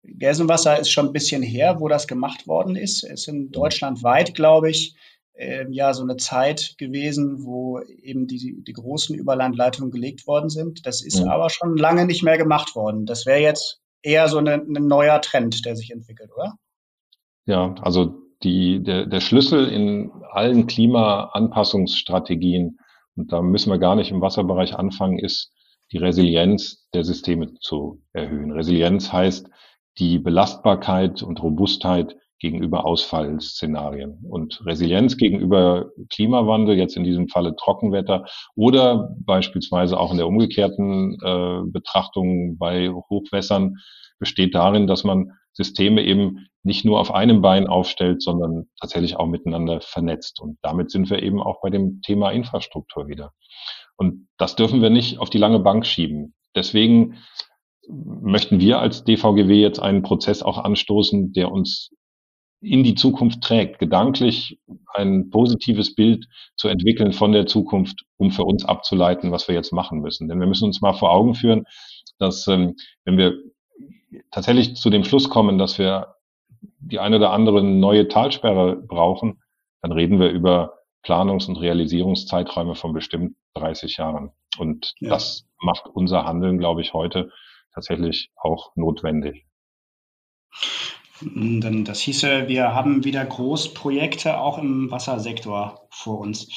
Gelsenwasser 0.03 0.79
ist 0.79 0.89
schon 0.89 1.07
ein 1.07 1.13
bisschen 1.13 1.41
her, 1.41 1.79
wo 1.79 1.87
das 1.87 2.07
gemacht 2.07 2.47
worden 2.47 2.75
ist. 2.75 3.03
Es 3.03 3.21
ist 3.21 3.27
in 3.27 3.51
Deutschland 3.51 4.03
weit, 4.03 4.33
glaube 4.33 4.69
ich, 4.69 4.95
äh, 5.33 5.65
ja 5.69 5.93
so 5.93 6.03
eine 6.03 6.17
Zeit 6.17 6.75
gewesen, 6.77 7.45
wo 7.45 7.79
eben 7.81 8.27
die, 8.27 8.63
die 8.63 8.73
großen 8.73 9.15
Überlandleitungen 9.15 9.91
gelegt 9.91 10.25
worden 10.27 10.49
sind. 10.49 10.85
Das 10.85 11.03
ist 11.03 11.19
ja. 11.19 11.27
aber 11.27 11.49
schon 11.49 11.77
lange 11.77 12.05
nicht 12.05 12.23
mehr 12.23 12.37
gemacht 12.37 12.75
worden. 12.75 13.05
Das 13.05 13.25
wäre 13.25 13.41
jetzt 13.41 13.81
eher 14.01 14.27
so 14.27 14.37
ein 14.37 14.65
neuer 14.67 15.21
Trend, 15.21 15.65
der 15.65 15.75
sich 15.75 15.91
entwickelt, 15.91 16.31
oder? 16.35 16.53
Ja, 17.45 17.75
also 17.81 18.15
die, 18.43 18.83
der, 18.83 19.05
der 19.05 19.21
Schlüssel 19.21 19.67
in 19.67 20.11
allen 20.31 20.67
Klimaanpassungsstrategien, 20.67 22.79
und 23.15 23.31
da 23.31 23.41
müssen 23.41 23.71
wir 23.71 23.79
gar 23.79 23.95
nicht 23.95 24.11
im 24.11 24.21
Wasserbereich 24.21 24.75
anfangen, 24.75 25.17
ist 25.17 25.51
die 25.91 25.97
Resilienz 25.97 26.87
der 26.93 27.03
Systeme 27.03 27.53
zu 27.55 28.03
erhöhen. 28.13 28.51
Resilienz 28.51 29.11
heißt 29.11 29.49
die 29.97 30.19
Belastbarkeit 30.19 31.23
und 31.23 31.41
Robustheit 31.41 32.15
gegenüber 32.39 32.85
Ausfallszenarien. 32.85 34.19
Und 34.29 34.61
Resilienz 34.65 35.17
gegenüber 35.17 35.91
Klimawandel, 36.09 36.77
jetzt 36.77 36.95
in 36.95 37.03
diesem 37.03 37.27
Falle 37.27 37.55
Trockenwetter 37.55 38.25
oder 38.55 39.15
beispielsweise 39.19 39.99
auch 39.99 40.11
in 40.11 40.17
der 40.17 40.27
umgekehrten 40.27 41.17
äh, 41.23 41.61
Betrachtung 41.65 42.57
bei 42.57 42.89
Hochwässern, 42.89 43.77
besteht 44.19 44.55
darin, 44.55 44.87
dass 44.87 45.03
man 45.03 45.31
Systeme 45.53 46.03
eben 46.03 46.47
nicht 46.63 46.85
nur 46.85 46.99
auf 46.99 47.13
einem 47.13 47.41
Bein 47.41 47.67
aufstellt, 47.67 48.21
sondern 48.21 48.67
tatsächlich 48.79 49.15
auch 49.15 49.27
miteinander 49.27 49.81
vernetzt. 49.81 50.39
Und 50.39 50.57
damit 50.61 50.91
sind 50.91 51.09
wir 51.09 51.23
eben 51.23 51.41
auch 51.41 51.61
bei 51.61 51.69
dem 51.69 52.01
Thema 52.01 52.31
Infrastruktur 52.31 53.07
wieder. 53.07 53.31
Und 53.95 54.27
das 54.37 54.55
dürfen 54.55 54.81
wir 54.81 54.89
nicht 54.89 55.17
auf 55.17 55.29
die 55.29 55.39
lange 55.39 55.59
Bank 55.59 55.85
schieben. 55.85 56.35
Deswegen 56.55 57.15
möchten 57.89 58.59
wir 58.59 58.79
als 58.79 59.03
DVGW 59.03 59.61
jetzt 59.61 59.79
einen 59.79 60.03
Prozess 60.03 60.43
auch 60.43 60.57
anstoßen, 60.57 61.33
der 61.33 61.51
uns 61.51 61.91
in 62.61 62.83
die 62.83 62.95
Zukunft 62.95 63.41
trägt, 63.41 63.79
gedanklich 63.79 64.59
ein 64.93 65.29
positives 65.29 65.93
Bild 65.93 66.27
zu 66.55 66.67
entwickeln 66.67 67.13
von 67.13 67.31
der 67.31 67.45
Zukunft, 67.45 68.05
um 68.17 68.31
für 68.31 68.43
uns 68.43 68.65
abzuleiten, 68.65 69.31
was 69.31 69.47
wir 69.47 69.55
jetzt 69.55 69.71
machen 69.71 69.99
müssen. 69.99 70.27
Denn 70.27 70.39
wir 70.39 70.47
müssen 70.47 70.65
uns 70.65 70.81
mal 70.81 70.93
vor 70.93 71.11
Augen 71.11 71.35
führen, 71.35 71.65
dass 72.17 72.47
ähm, 72.47 72.75
wenn 73.05 73.17
wir 73.17 73.37
tatsächlich 74.31 74.75
zu 74.75 74.89
dem 74.89 75.03
Schluss 75.03 75.29
kommen, 75.29 75.57
dass 75.57 75.77
wir 75.77 76.15
die 76.79 76.99
eine 76.99 77.17
oder 77.17 77.31
andere 77.31 77.63
neue 77.63 78.07
Talsperre 78.07 78.75
brauchen, 78.75 79.41
dann 79.81 79.91
reden 79.91 80.19
wir 80.19 80.29
über 80.29 80.79
Planungs- 81.03 81.47
und 81.47 81.57
Realisierungszeiträume 81.57 82.75
von 82.75 82.93
bestimmt 82.93 83.35
30 83.53 83.97
Jahren. 83.97 84.31
Und 84.57 84.93
ja. 84.99 85.09
das 85.09 85.45
macht 85.61 85.85
unser 85.87 86.25
Handeln, 86.25 86.57
glaube 86.57 86.81
ich, 86.81 86.93
heute 86.93 87.31
tatsächlich 87.73 88.31
auch 88.35 88.71
notwendig. 88.75 89.45
Denn 91.21 91.85
das 91.85 91.99
hieße, 91.99 92.47
wir 92.47 92.73
haben 92.75 93.03
wieder 93.03 93.25
Großprojekte 93.25 94.37
auch 94.39 94.57
im 94.57 94.91
Wassersektor 94.91 95.87
vor 95.89 96.19
uns. 96.19 96.47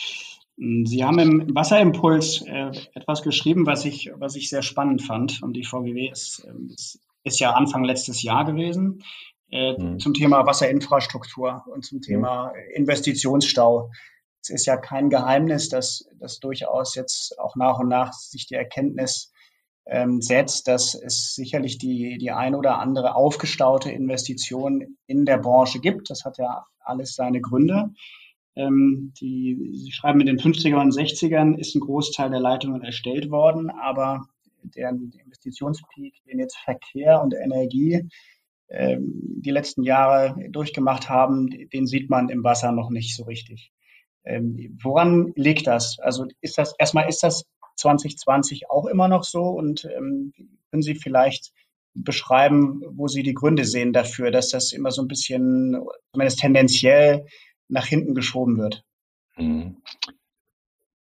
Sie 0.56 1.04
haben 1.04 1.18
im 1.18 1.54
Wasserimpuls 1.54 2.42
äh, 2.42 2.70
etwas 2.92 3.22
geschrieben, 3.22 3.64
was 3.64 3.86
ich, 3.86 4.10
was 4.16 4.36
ich 4.36 4.50
sehr 4.50 4.62
spannend 4.62 5.02
fand. 5.02 5.42
Und 5.42 5.54
die 5.54 5.64
VGW 5.64 6.10
ist, 6.10 6.46
ähm, 6.46 6.68
ist, 6.74 7.00
ist 7.24 7.40
ja 7.40 7.52
Anfang 7.52 7.84
letztes 7.84 8.22
Jahr 8.22 8.44
gewesen 8.44 9.02
äh, 9.50 9.72
mhm. 9.72 9.98
zum 9.98 10.12
Thema 10.12 10.44
Wasserinfrastruktur 10.46 11.64
und 11.72 11.84
zum 11.84 12.02
Thema 12.02 12.52
Investitionsstau. 12.74 13.90
Es 14.42 14.50
ist 14.50 14.66
ja 14.66 14.76
kein 14.76 15.08
Geheimnis, 15.10 15.68
dass, 15.70 16.06
dass 16.18 16.40
durchaus 16.40 16.94
jetzt 16.94 17.38
auch 17.38 17.56
nach 17.56 17.78
und 17.78 17.88
nach 17.88 18.12
sich 18.12 18.46
die 18.46 18.54
Erkenntnis 18.54 19.32
ähm, 19.90 20.22
setzt, 20.22 20.68
dass 20.68 20.94
es 20.94 21.34
sicherlich 21.34 21.76
die, 21.76 22.16
die 22.16 22.30
ein 22.30 22.54
oder 22.54 22.78
andere 22.78 23.16
aufgestaute 23.16 23.90
Investition 23.90 24.96
in 25.06 25.26
der 25.26 25.38
Branche 25.38 25.80
gibt. 25.80 26.10
Das 26.10 26.24
hat 26.24 26.38
ja 26.38 26.64
alles 26.78 27.14
seine 27.16 27.40
Gründe. 27.40 27.90
Ähm, 28.54 29.12
die, 29.20 29.72
Sie 29.74 29.90
schreiben, 29.90 30.20
in 30.20 30.26
den 30.26 30.38
50er 30.38 30.80
und 30.80 30.94
60ern 30.94 31.58
ist 31.58 31.74
ein 31.74 31.80
Großteil 31.80 32.30
der 32.30 32.38
Leitungen 32.38 32.82
erstellt 32.82 33.30
worden, 33.30 33.68
aber 33.70 34.26
der 34.62 34.90
Investitionspeak, 34.90 36.14
den 36.24 36.38
jetzt 36.38 36.56
Verkehr 36.58 37.20
und 37.20 37.34
Energie 37.34 38.08
ähm, 38.68 39.22
die 39.40 39.50
letzten 39.50 39.82
Jahre 39.82 40.36
durchgemacht 40.50 41.08
haben, 41.08 41.48
den 41.70 41.86
sieht 41.88 42.10
man 42.10 42.28
im 42.28 42.44
Wasser 42.44 42.70
noch 42.70 42.90
nicht 42.90 43.16
so 43.16 43.24
richtig. 43.24 43.72
Ähm, 44.24 44.78
woran 44.80 45.32
liegt 45.34 45.66
das? 45.66 45.98
Also 45.98 46.26
ist 46.40 46.58
das 46.58 46.74
erstmal 46.78 47.08
ist 47.08 47.24
das 47.24 47.44
2020 47.80 48.70
auch 48.70 48.86
immer 48.86 49.08
noch 49.08 49.24
so 49.24 49.42
und 49.42 49.84
ähm, 49.84 50.32
können 50.70 50.82
Sie 50.82 50.94
vielleicht 50.94 51.52
beschreiben, 51.94 52.82
wo 52.92 53.08
Sie 53.08 53.22
die 53.22 53.34
Gründe 53.34 53.64
sehen 53.64 53.92
dafür, 53.92 54.30
dass 54.30 54.50
das 54.50 54.72
immer 54.72 54.90
so 54.90 55.02
ein 55.02 55.08
bisschen, 55.08 55.76
zumindest 56.12 56.40
tendenziell, 56.40 57.26
nach 57.68 57.86
hinten 57.86 58.14
geschoben 58.14 58.58
wird? 58.58 58.84
Mhm. 59.36 59.76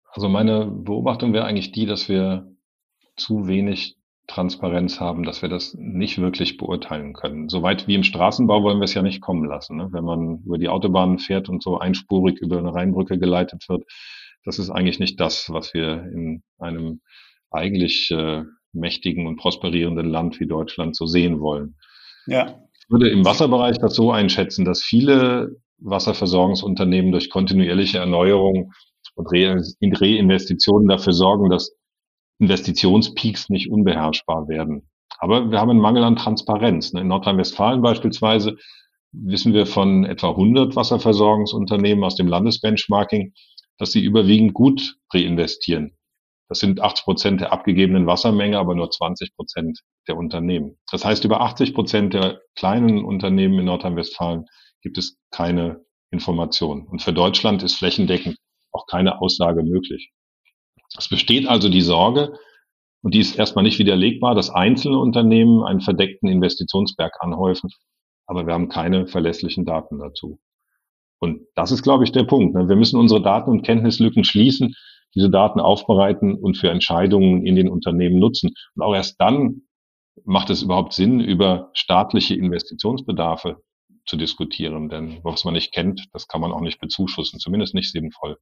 Also 0.09 0.29
meine 0.29 0.65
Beobachtung 0.65 1.33
wäre 1.33 1.45
eigentlich 1.45 1.71
die, 1.71 1.85
dass 1.85 2.07
wir 2.07 2.51
zu 3.15 3.47
wenig 3.47 3.97
Transparenz 4.27 4.99
haben, 4.99 5.23
dass 5.23 5.41
wir 5.41 5.49
das 5.49 5.73
nicht 5.73 6.19
wirklich 6.19 6.57
beurteilen 6.57 7.13
können. 7.13 7.49
Soweit 7.49 7.87
wie 7.87 7.95
im 7.95 8.03
Straßenbau 8.03 8.63
wollen 8.63 8.79
wir 8.79 8.85
es 8.85 8.93
ja 8.93 9.01
nicht 9.01 9.21
kommen 9.21 9.45
lassen. 9.45 9.77
Ne? 9.77 9.89
Wenn 9.91 10.05
man 10.05 10.43
über 10.45 10.57
die 10.57 10.69
Autobahn 10.69 11.19
fährt 11.19 11.49
und 11.49 11.61
so 11.61 11.77
einspurig 11.77 12.39
über 12.39 12.57
eine 12.57 12.73
Rheinbrücke 12.73 13.19
geleitet 13.19 13.67
wird, 13.67 13.83
das 14.45 14.59
ist 14.59 14.69
eigentlich 14.69 14.99
nicht 14.99 15.19
das, 15.19 15.49
was 15.49 15.73
wir 15.73 16.03
in 16.03 16.43
einem 16.59 17.01
eigentlich 17.51 18.11
äh, 18.11 18.43
mächtigen 18.73 19.27
und 19.27 19.37
prosperierenden 19.37 20.09
Land 20.09 20.39
wie 20.39 20.47
Deutschland 20.47 20.95
so 20.95 21.05
sehen 21.05 21.39
wollen. 21.39 21.75
Ja. 22.25 22.59
Ich 22.79 22.89
würde 22.89 23.09
im 23.09 23.23
Wasserbereich 23.23 23.77
das 23.77 23.95
so 23.95 24.11
einschätzen, 24.11 24.65
dass 24.65 24.81
viele 24.81 25.57
Wasserversorgungsunternehmen 25.77 27.11
durch 27.11 27.29
kontinuierliche 27.29 27.99
Erneuerung 27.99 28.73
und 29.15 29.27
Reinvestitionen 29.31 30.87
dafür 30.87 31.13
sorgen, 31.13 31.49
dass 31.49 31.75
Investitionspeaks 32.39 33.49
nicht 33.49 33.69
unbeherrschbar 33.69 34.47
werden. 34.47 34.89
Aber 35.19 35.51
wir 35.51 35.59
haben 35.59 35.69
einen 35.69 35.79
Mangel 35.79 36.03
an 36.03 36.15
Transparenz. 36.15 36.91
In 36.91 37.07
Nordrhein-Westfalen 37.07 37.81
beispielsweise 37.81 38.57
wissen 39.11 39.53
wir 39.53 39.65
von 39.65 40.05
etwa 40.05 40.31
100 40.31 40.75
Wasserversorgungsunternehmen 40.75 42.03
aus 42.03 42.15
dem 42.15 42.27
Landesbenchmarking, 42.27 43.33
dass 43.77 43.91
sie 43.91 44.03
überwiegend 44.03 44.53
gut 44.53 44.97
reinvestieren. 45.13 45.97
Das 46.49 46.59
sind 46.59 46.81
80 46.81 47.05
Prozent 47.05 47.41
der 47.41 47.51
abgegebenen 47.51 48.05
Wassermenge, 48.05 48.59
aber 48.59 48.75
nur 48.75 48.91
20 48.91 49.35
Prozent 49.35 49.79
der 50.07 50.17
Unternehmen. 50.17 50.77
Das 50.91 51.03
heißt, 51.03 51.23
über 51.23 51.41
80 51.41 51.73
Prozent 51.73 52.13
der 52.13 52.41
kleinen 52.55 53.03
Unternehmen 53.03 53.59
in 53.59 53.65
Nordrhein-Westfalen 53.65 54.45
gibt 54.81 54.97
es 54.97 55.17
keine 55.31 55.83
Information. 56.11 56.85
Und 56.87 57.01
für 57.01 57.13
Deutschland 57.13 57.63
ist 57.63 57.75
flächendeckend 57.75 58.37
auch 58.71 58.85
keine 58.87 59.21
Aussage 59.21 59.63
möglich. 59.63 60.11
Es 60.97 61.07
besteht 61.07 61.47
also 61.47 61.69
die 61.69 61.81
Sorge, 61.81 62.33
und 63.03 63.13
die 63.13 63.19
ist 63.19 63.37
erstmal 63.37 63.63
nicht 63.63 63.79
widerlegbar, 63.79 64.33
dass 64.33 64.49
einzelne 64.49 64.97
Unternehmen 64.97 65.63
einen 65.63 65.81
verdeckten 65.81 66.29
Investitionsberg 66.29 67.13
anhäufen, 67.19 67.69
aber 68.27 68.47
wir 68.47 68.53
haben 68.53 68.69
keine 68.69 69.07
verlässlichen 69.07 69.65
Daten 69.65 69.99
dazu. 69.99 70.39
Und 71.19 71.41
das 71.55 71.71
ist, 71.71 71.83
glaube 71.83 72.03
ich, 72.03 72.11
der 72.11 72.23
Punkt. 72.23 72.55
Ne? 72.55 72.67
Wir 72.67 72.75
müssen 72.75 72.99
unsere 72.99 73.21
Daten- 73.21 73.49
und 73.49 73.63
Kenntnislücken 73.63 74.23
schließen, 74.23 74.75
diese 75.15 75.29
Daten 75.29 75.59
aufbereiten 75.59 76.33
und 76.33 76.57
für 76.57 76.69
Entscheidungen 76.69 77.45
in 77.45 77.55
den 77.55 77.69
Unternehmen 77.69 78.19
nutzen. 78.19 78.51
Und 78.75 78.81
auch 78.81 78.95
erst 78.95 79.19
dann 79.19 79.61
macht 80.25 80.49
es 80.49 80.61
überhaupt 80.61 80.93
Sinn, 80.93 81.19
über 81.19 81.69
staatliche 81.73 82.35
Investitionsbedarfe 82.35 83.57
zu 84.05 84.17
diskutieren. 84.17 84.89
Denn 84.89 85.19
was 85.23 85.45
man 85.45 85.53
nicht 85.53 85.73
kennt, 85.73 86.05
das 86.13 86.27
kann 86.27 86.41
man 86.41 86.51
auch 86.51 86.61
nicht 86.61 86.79
bezuschussen, 86.79 87.39
zumindest 87.39 87.73
nicht 87.73 87.91
sinnvoll. 87.91 88.37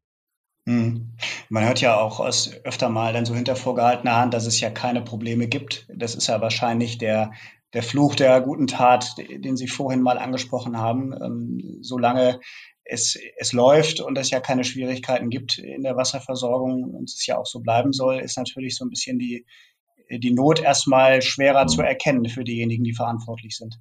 Hm. 0.67 1.13
Man 1.49 1.65
hört 1.65 1.81
ja 1.81 1.99
auch 1.99 2.19
aus 2.19 2.53
öfter 2.63 2.89
mal 2.89 3.13
dann 3.13 3.25
so 3.25 3.33
hinter 3.33 3.55
vorgehaltener 3.55 4.15
Hand, 4.15 4.33
dass 4.33 4.45
es 4.45 4.59
ja 4.59 4.69
keine 4.69 5.01
Probleme 5.01 5.47
gibt. 5.47 5.87
Das 5.93 6.13
ist 6.13 6.27
ja 6.27 6.39
wahrscheinlich 6.39 6.99
der, 6.99 7.31
der 7.73 7.83
Fluch 7.83 8.15
der 8.15 8.41
guten 8.41 8.67
Tat, 8.67 9.15
den 9.17 9.55
Sie 9.55 9.67
vorhin 9.67 10.01
mal 10.01 10.17
angesprochen 10.17 10.77
haben. 10.77 11.13
Ähm, 11.13 11.77
solange 11.81 12.39
es, 12.83 13.17
es 13.37 13.53
läuft 13.53 14.01
und 14.01 14.17
es 14.17 14.29
ja 14.29 14.39
keine 14.39 14.63
Schwierigkeiten 14.63 15.29
gibt 15.29 15.57
in 15.57 15.83
der 15.83 15.95
Wasserversorgung 15.95 16.83
und 16.83 17.09
es 17.09 17.25
ja 17.25 17.37
auch 17.37 17.45
so 17.45 17.59
bleiben 17.59 17.93
soll, 17.93 18.19
ist 18.19 18.37
natürlich 18.37 18.75
so 18.75 18.85
ein 18.85 18.89
bisschen 18.89 19.19
die, 19.19 19.45
die 20.09 20.33
Not 20.33 20.59
erstmal 20.59 21.21
schwerer 21.21 21.67
zu 21.67 21.81
erkennen 21.81 22.25
für 22.25 22.43
diejenigen, 22.43 22.83
die 22.83 22.93
verantwortlich 22.93 23.55
sind. 23.55 23.79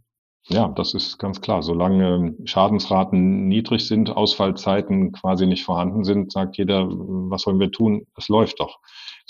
Ja, 0.48 0.68
das 0.68 0.94
ist 0.94 1.18
ganz 1.18 1.40
klar. 1.40 1.62
Solange 1.62 2.34
Schadensraten 2.44 3.46
niedrig 3.46 3.86
sind, 3.86 4.10
Ausfallzeiten 4.10 5.12
quasi 5.12 5.46
nicht 5.46 5.64
vorhanden 5.64 6.02
sind, 6.02 6.32
sagt 6.32 6.56
jeder, 6.56 6.88
was 6.88 7.42
sollen 7.42 7.60
wir 7.60 7.70
tun? 7.70 8.06
Es 8.16 8.28
läuft 8.28 8.58
doch. 8.58 8.78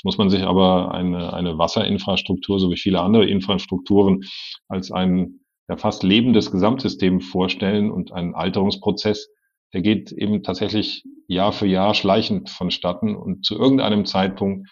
Jetzt 0.01 0.07
muss 0.07 0.17
man 0.17 0.31
sich 0.31 0.45
aber 0.45 0.95
eine, 0.95 1.35
eine 1.35 1.59
Wasserinfrastruktur, 1.59 2.59
so 2.59 2.71
wie 2.71 2.79
viele 2.79 3.03
andere 3.03 3.27
Infrastrukturen, 3.27 4.23
als 4.67 4.91
ein 4.91 5.41
ja, 5.69 5.77
fast 5.77 6.03
lebendes 6.03 6.51
Gesamtsystem 6.51 7.21
vorstellen 7.21 7.91
und 7.91 8.11
einen 8.11 8.35
Alterungsprozess, 8.35 9.29
der 9.75 9.83
geht 9.83 10.11
eben 10.11 10.43
tatsächlich 10.43 11.05
Jahr 11.29 11.53
für 11.53 11.67
Jahr 11.67 11.93
schleichend 11.93 12.49
vonstatten 12.49 13.15
und 13.15 13.45
zu 13.45 13.59
irgendeinem 13.59 14.07
Zeitpunkt 14.07 14.71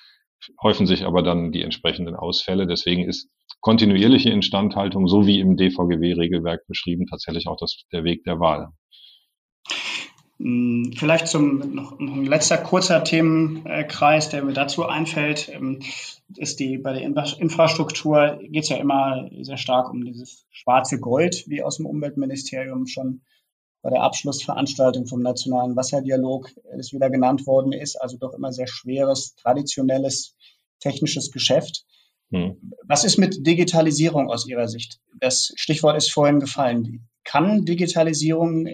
häufen 0.62 0.87
sich 0.87 1.05
aber 1.05 1.23
dann 1.23 1.53
die 1.53 1.62
entsprechenden 1.62 2.17
Ausfälle. 2.17 2.67
Deswegen 2.67 3.07
ist 3.07 3.29
kontinuierliche 3.61 4.31
Instandhaltung, 4.31 5.09
so 5.09 5.27
wie 5.27 5.41
im 5.41 5.59
DVGW-Regelwerk 5.59 6.67
beschrieben, 6.67 7.05
tatsächlich 7.07 7.49
auch 7.49 7.59
das, 7.61 7.83
der 7.93 8.05
Weg 8.05 8.25
der 8.25 8.41
Wahl. 8.41 8.71
Hm, 10.38 10.92
vielleicht 10.96 11.27
zum 11.27 11.74
noch, 11.74 11.98
noch 11.98 12.14
ein 12.14 12.27
letzter 12.27 12.59
kurzer 12.59 13.03
Themenkreis, 13.03 14.29
der 14.29 14.44
mir 14.44 14.53
dazu 14.53 14.87
einfällt, 14.87 15.48
ähm, 15.48 15.81
ist 16.37 16.61
die 16.61 16.79
bei 16.79 16.92
der 16.92 17.03
Infrastruktur 17.03 18.38
geht 18.42 18.64
es 18.64 18.68
ja 18.68 18.77
immer 18.77 19.29
sehr 19.40 19.57
stark 19.57 19.90
um 19.90 20.05
dieses 20.05 20.46
schwarze 20.51 21.01
Gold, 21.01 21.44
wie 21.48 21.62
aus 21.62 21.79
dem 21.79 21.87
Umweltministerium 21.87 22.87
schon 22.87 23.22
bei 23.83 23.90
der 23.90 24.03
Abschlussveranstaltung 24.03 25.07
vom 25.07 25.22
Nationalen 25.22 25.77
Wasserdialog 25.77 26.51
es 26.79 26.92
wieder 26.92 27.11
genannt 27.11 27.46
worden 27.46 27.72
ist. 27.72 27.96
Also 27.96 28.16
doch 28.16 28.35
immer 28.35 28.53
sehr 28.53 28.66
schweres, 28.68 29.35
traditionelles, 29.37 30.37
technisches 30.81 31.33
Geschäft. 31.33 31.85
Hm. 32.31 32.72
Was 32.87 33.05
ist 33.05 33.18
mit 33.18 33.46
Digitalisierung 33.46 34.31
aus 34.31 34.46
Ihrer 34.46 34.68
Sicht? 34.68 35.01
Das 35.18 35.53
Stichwort 35.57 35.96
ist 35.96 36.12
vorhin 36.12 36.40
gefallen. 36.40 37.09
Kann 37.24 37.64
Digitalisierung 37.64 38.68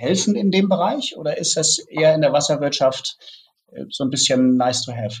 helfen 0.00 0.34
in 0.34 0.50
dem 0.50 0.68
Bereich 0.68 1.16
oder 1.16 1.38
ist 1.38 1.56
das 1.56 1.78
eher 1.78 2.14
in 2.14 2.22
der 2.22 2.32
Wasserwirtschaft 2.32 3.16
äh, 3.72 3.84
so 3.90 4.04
ein 4.04 4.10
bisschen 4.10 4.56
nice 4.56 4.84
to 4.84 4.92
have? 4.92 5.20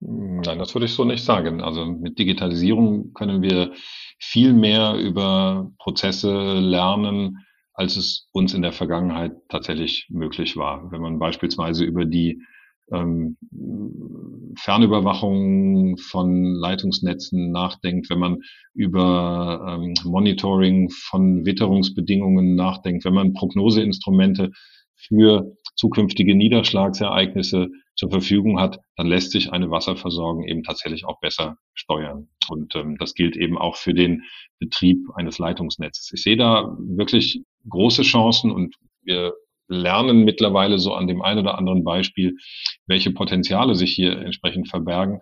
Nein, 0.00 0.58
das 0.58 0.74
würde 0.74 0.86
ich 0.86 0.94
so 0.94 1.04
nicht 1.04 1.24
sagen. 1.24 1.60
Also 1.60 1.86
mit 1.86 2.18
Digitalisierung 2.18 3.12
können 3.12 3.40
wir 3.40 3.72
viel 4.18 4.52
mehr 4.52 4.94
über 4.94 5.70
Prozesse 5.78 6.58
lernen, 6.58 7.38
als 7.74 7.96
es 7.96 8.28
uns 8.32 8.52
in 8.52 8.62
der 8.62 8.72
Vergangenheit 8.72 9.32
tatsächlich 9.48 10.06
möglich 10.10 10.56
war. 10.56 10.90
Wenn 10.90 11.02
man 11.02 11.20
beispielsweise 11.20 11.84
über 11.84 12.04
die 12.04 12.42
ähm, 12.90 13.36
Fernüberwachung 14.58 15.96
von 15.98 16.54
Leitungsnetzen 16.54 17.50
nachdenkt, 17.50 18.10
wenn 18.10 18.18
man 18.18 18.38
über 18.74 19.78
ähm, 19.80 19.94
Monitoring 20.04 20.90
von 20.90 21.46
Witterungsbedingungen 21.46 22.54
nachdenkt, 22.54 23.04
wenn 23.04 23.14
man 23.14 23.32
Prognoseinstrumente 23.32 24.50
für 24.96 25.56
zukünftige 25.74 26.34
Niederschlagsereignisse 26.34 27.68
zur 27.94 28.10
Verfügung 28.10 28.60
hat, 28.60 28.78
dann 28.96 29.06
lässt 29.06 29.32
sich 29.32 29.52
eine 29.52 29.70
Wasserversorgung 29.70 30.44
eben 30.44 30.62
tatsächlich 30.62 31.04
auch 31.04 31.20
besser 31.20 31.56
steuern. 31.74 32.28
Und 32.48 32.74
ähm, 32.74 32.96
das 32.98 33.14
gilt 33.14 33.36
eben 33.36 33.58
auch 33.58 33.76
für 33.76 33.94
den 33.94 34.22
Betrieb 34.58 34.98
eines 35.14 35.38
Leitungsnetzes. 35.38 36.10
Ich 36.12 36.22
sehe 36.22 36.36
da 36.36 36.76
wirklich 36.78 37.42
große 37.68 38.02
Chancen 38.02 38.50
und 38.50 38.76
wir 39.02 39.34
lernen 39.72 40.24
mittlerweile 40.24 40.78
so 40.78 40.94
an 40.94 41.06
dem 41.06 41.22
einen 41.22 41.40
oder 41.40 41.58
anderen 41.58 41.84
Beispiel, 41.84 42.36
welche 42.86 43.12
Potenziale 43.12 43.74
sich 43.74 43.92
hier 43.92 44.18
entsprechend 44.18 44.68
verbergen. 44.68 45.20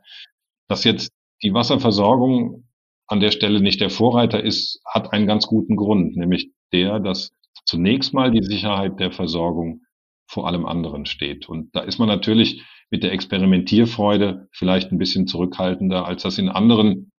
Dass 0.69 0.85
jetzt 0.85 1.13
die 1.43 1.55
Wasserversorgung 1.55 2.69
an 3.07 3.21
der 3.21 3.31
Stelle 3.31 3.61
nicht 3.61 3.81
der 3.81 3.91
Vorreiter 3.91 4.43
ist, 4.43 4.81
hat 4.87 5.13
einen 5.13 5.27
ganz 5.27 5.47
guten 5.47 5.77
Grund, 5.77 6.17
nämlich 6.17 6.51
der, 6.73 7.01
dass 7.01 7.33
zunächst 7.65 8.15
mal 8.15 8.31
die 8.31 8.43
Sicherheit 8.43 9.01
der 9.01 9.13
Versorgung 9.13 9.83
vor 10.27 10.47
allem 10.47 10.67
anderen 10.67 11.07
steht. 11.07 11.49
Und 11.49 11.75
da 11.75 11.81
ist 11.81 11.99
man 11.99 12.09
natürlich 12.09 12.63
mit 12.91 13.03
der 13.03 13.13
Experimentierfreude 13.13 14.49
vielleicht 14.53 14.93
ein 14.93 14.99
bisschen 14.99 15.27
zurückhaltender, 15.27 16.07
als 16.07 16.23
das 16.23 16.39
in 16.39 16.49
anderen 16.49 17.13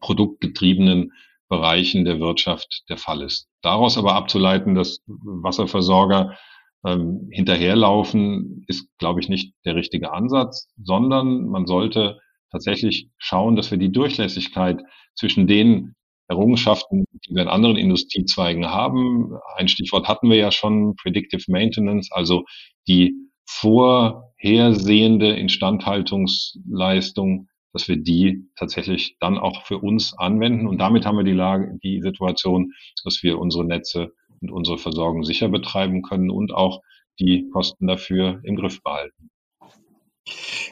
produktgetriebenen 0.00 1.12
Bereichen 1.48 2.04
der 2.04 2.18
Wirtschaft 2.18 2.84
der 2.88 2.96
Fall 2.96 3.22
ist. 3.22 3.48
Daraus 3.62 3.98
aber 3.98 4.14
abzuleiten, 4.14 4.74
dass 4.74 5.02
Wasserversorger 5.06 6.36
ähm, 6.84 7.28
hinterherlaufen, 7.30 8.64
ist, 8.68 8.86
glaube 8.98 9.20
ich, 9.20 9.28
nicht 9.28 9.54
der 9.64 9.76
richtige 9.76 10.12
Ansatz, 10.12 10.68
sondern 10.82 11.46
man 11.46 11.66
sollte 11.66 12.18
tatsächlich 12.50 13.08
schauen, 13.18 13.56
dass 13.56 13.70
wir 13.70 13.78
die 13.78 13.92
Durchlässigkeit 13.92 14.82
zwischen 15.14 15.46
den 15.46 15.94
Errungenschaften, 16.28 17.04
die 17.26 17.34
wir 17.34 17.42
in 17.42 17.48
anderen 17.48 17.76
Industriezweigen 17.76 18.66
haben, 18.66 19.34
ein 19.56 19.68
Stichwort 19.68 20.08
hatten 20.08 20.30
wir 20.30 20.36
ja 20.36 20.50
schon, 20.50 20.96
Predictive 20.96 21.44
Maintenance, 21.48 22.10
also 22.10 22.44
die 22.88 23.14
vorhersehende 23.44 25.34
Instandhaltungsleistung 25.34 27.48
dass 27.72 27.88
wir 27.88 27.96
die 27.96 28.44
tatsächlich 28.56 29.16
dann 29.18 29.38
auch 29.38 29.64
für 29.64 29.78
uns 29.78 30.16
anwenden. 30.16 30.66
Und 30.66 30.78
damit 30.78 31.06
haben 31.06 31.16
wir 31.16 31.24
die 31.24 31.32
Lage, 31.32 31.78
die 31.82 32.00
Situation, 32.02 32.72
dass 33.04 33.22
wir 33.22 33.38
unsere 33.38 33.64
Netze 33.64 34.12
und 34.42 34.50
unsere 34.50 34.78
Versorgung 34.78 35.24
sicher 35.24 35.48
betreiben 35.48 36.02
können 36.02 36.30
und 36.30 36.52
auch 36.52 36.82
die 37.18 37.48
Kosten 37.50 37.86
dafür 37.86 38.40
im 38.44 38.56
Griff 38.56 38.82
behalten. 38.82 39.30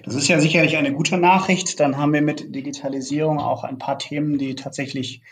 Das 0.05 0.15
ist 0.15 0.29
ja 0.29 0.41
sicherlich 0.41 0.77
eine 0.77 0.93
gute 0.93 1.19
Nachricht. 1.19 1.81
Dann 1.81 1.99
haben 1.99 2.13
wir 2.13 2.23
mit 2.23 2.55
Digitalisierung 2.55 3.39
auch 3.39 3.65
ein 3.65 3.79
paar 3.79 3.99
Themen, 3.99 4.39
die 4.39 4.55
tatsächlich 4.55 5.23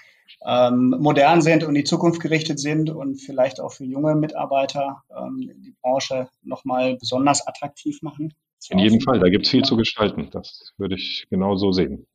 ähm, 0.47 0.95
modern 0.99 1.41
sind 1.41 1.65
und 1.65 1.75
die 1.75 1.85
Zukunft 1.85 2.21
gerichtet 2.21 2.59
sind 2.59 2.91
und 2.91 3.17
vielleicht 3.17 3.61
auch 3.61 3.73
für 3.73 3.85
junge 3.85 4.15
Mitarbeiter 4.15 5.03
ähm, 5.17 5.51
die 5.65 5.75
Branche 5.83 6.29
nochmal 6.43 6.97
besonders 6.97 7.47
attraktiv 7.47 8.03
machen. 8.03 8.35
In 8.71 8.79
jedem 8.79 9.01
Fall, 9.01 9.21
da 9.21 9.29
gibt 9.29 9.47
es 9.47 9.51
viel 9.51 9.65
zu 9.65 9.77
gestalten. 9.77 10.29
Das 10.33 10.73
würde 10.77 10.97
ich 10.97 11.27
genau 11.31 11.57
so 11.57 11.73
sehen. 11.73 12.07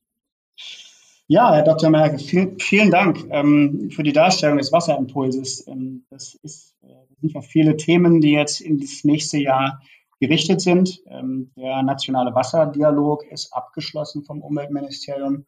Ja, 1.28 1.54
Herr 1.54 1.64
Dr. 1.64 1.90
Merkel, 1.90 2.20
vielen, 2.20 2.60
vielen 2.60 2.92
Dank 2.92 3.26
ähm, 3.30 3.90
für 3.92 4.04
die 4.04 4.12
Darstellung 4.12 4.58
des 4.58 4.74
Wasserimpulses. 4.74 5.66
Ähm, 5.68 6.06
das, 6.10 6.36
ist, 6.36 6.76
äh, 6.82 6.88
das 7.10 7.20
sind 7.22 7.34
ja 7.34 7.42
viele 7.42 7.78
Themen, 7.78 8.20
die 8.20 8.32
jetzt 8.32 8.60
in 8.60 8.78
das 8.78 9.06
nächste 9.06 9.38
Jahr 9.38 9.82
gerichtet 10.20 10.60
sind. 10.60 11.02
Ähm, 11.08 11.52
der 11.56 11.82
nationale 11.84 12.36
Wasserdialog 12.36 13.26
ist 13.32 13.54
abgeschlossen 13.54 14.26
vom 14.26 14.42
Umweltministerium. 14.42 15.46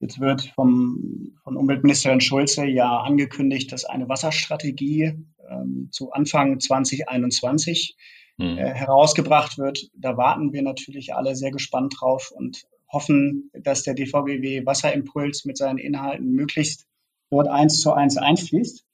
Jetzt 0.00 0.20
wird 0.20 0.52
vom, 0.54 1.32
von 1.44 1.56
Umweltministerin 1.56 2.22
Schulze 2.22 2.64
ja 2.64 3.00
angekündigt, 3.00 3.70
dass 3.72 3.84
eine 3.84 4.08
Wasserstrategie 4.08 5.26
ähm, 5.50 5.88
zu 5.90 6.12
Anfang 6.12 6.60
2021 6.60 7.96
hm. 8.38 8.56
äh, 8.56 8.72
herausgebracht 8.72 9.58
wird. 9.58 9.90
Da 9.94 10.16
warten 10.16 10.54
wir 10.54 10.62
natürlich 10.62 11.14
alle 11.14 11.36
sehr 11.36 11.50
gespannt 11.50 11.96
drauf 12.00 12.32
und 12.34 12.64
hoffen, 12.90 13.50
dass 13.52 13.82
der 13.82 13.94
DVGW 13.94 14.64
Wasserimpuls 14.64 15.44
mit 15.44 15.56
seinen 15.56 15.78
Inhalten 15.78 16.32
möglichst 16.32 16.86
dort 17.30 17.48
eins 17.48 17.80
zu 17.80 17.92
eins 17.92 18.16
einfließt. 18.16 18.84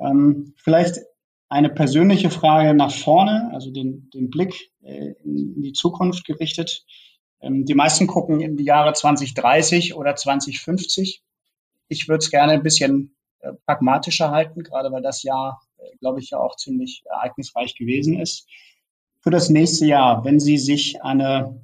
Ähm, 0.00 0.54
vielleicht 0.56 1.00
eine 1.48 1.70
persönliche 1.70 2.30
Frage 2.30 2.74
nach 2.74 2.92
vorne, 2.92 3.50
also 3.52 3.70
den, 3.70 4.10
den 4.10 4.30
Blick 4.30 4.70
äh, 4.82 5.14
in, 5.24 5.54
in 5.56 5.62
die 5.62 5.72
Zukunft 5.72 6.24
gerichtet. 6.24 6.84
Ähm, 7.40 7.64
die 7.64 7.74
meisten 7.74 8.06
gucken 8.06 8.40
in 8.40 8.56
die 8.56 8.64
Jahre 8.64 8.92
2030 8.92 9.94
oder 9.94 10.14
2050. 10.14 11.22
Ich 11.88 12.08
würde 12.08 12.18
es 12.18 12.30
gerne 12.30 12.52
ein 12.52 12.62
bisschen 12.62 13.16
äh, 13.40 13.52
pragmatischer 13.64 14.30
halten, 14.30 14.62
gerade 14.62 14.92
weil 14.92 15.02
das 15.02 15.22
Jahr, 15.22 15.62
äh, 15.78 15.96
glaube 15.98 16.20
ich, 16.20 16.30
ja 16.30 16.38
auch 16.38 16.56
ziemlich 16.56 17.02
ereignisreich 17.06 17.74
gewesen 17.74 18.20
ist. 18.20 18.46
Für 19.20 19.30
das 19.30 19.48
nächste 19.48 19.86
Jahr, 19.86 20.24
wenn 20.24 20.38
Sie 20.38 20.58
sich 20.58 21.02
eine, 21.02 21.60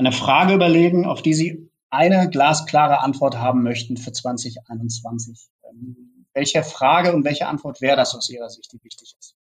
eine 0.00 0.12
Frage 0.12 0.54
überlegen, 0.54 1.04
auf 1.04 1.20
die 1.20 1.34
Sie 1.34 1.70
eine 1.90 2.30
glasklare 2.30 3.00
Antwort 3.00 3.36
haben 3.36 3.62
möchten 3.62 3.98
für 3.98 4.12
2021. 4.12 5.50
Ähm, 5.64 6.26
welche 6.32 6.62
Frage 6.62 7.12
und 7.12 7.24
welche 7.24 7.46
Antwort 7.46 7.82
wäre 7.82 7.96
das 7.96 8.14
aus 8.14 8.30
Ihrer 8.30 8.48
Sicht, 8.48 8.72
die 8.72 8.82
wichtig 8.82 9.14
ist? 9.18 9.36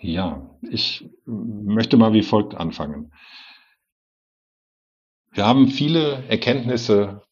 Ja, 0.00 0.56
ich 0.62 1.10
möchte 1.24 1.96
mal 1.96 2.12
wie 2.12 2.22
folgt 2.22 2.54
anfangen. 2.54 3.12
Wir 5.32 5.44
haben 5.44 5.68
viele 5.68 6.28
Erkenntnisse 6.28 7.22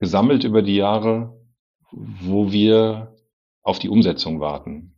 gesammelt 0.00 0.42
über 0.42 0.62
die 0.62 0.74
Jahre, 0.74 1.40
wo 1.92 2.50
wir 2.50 3.14
auf 3.62 3.78
die 3.78 3.88
Umsetzung 3.88 4.40
warten. 4.40 4.95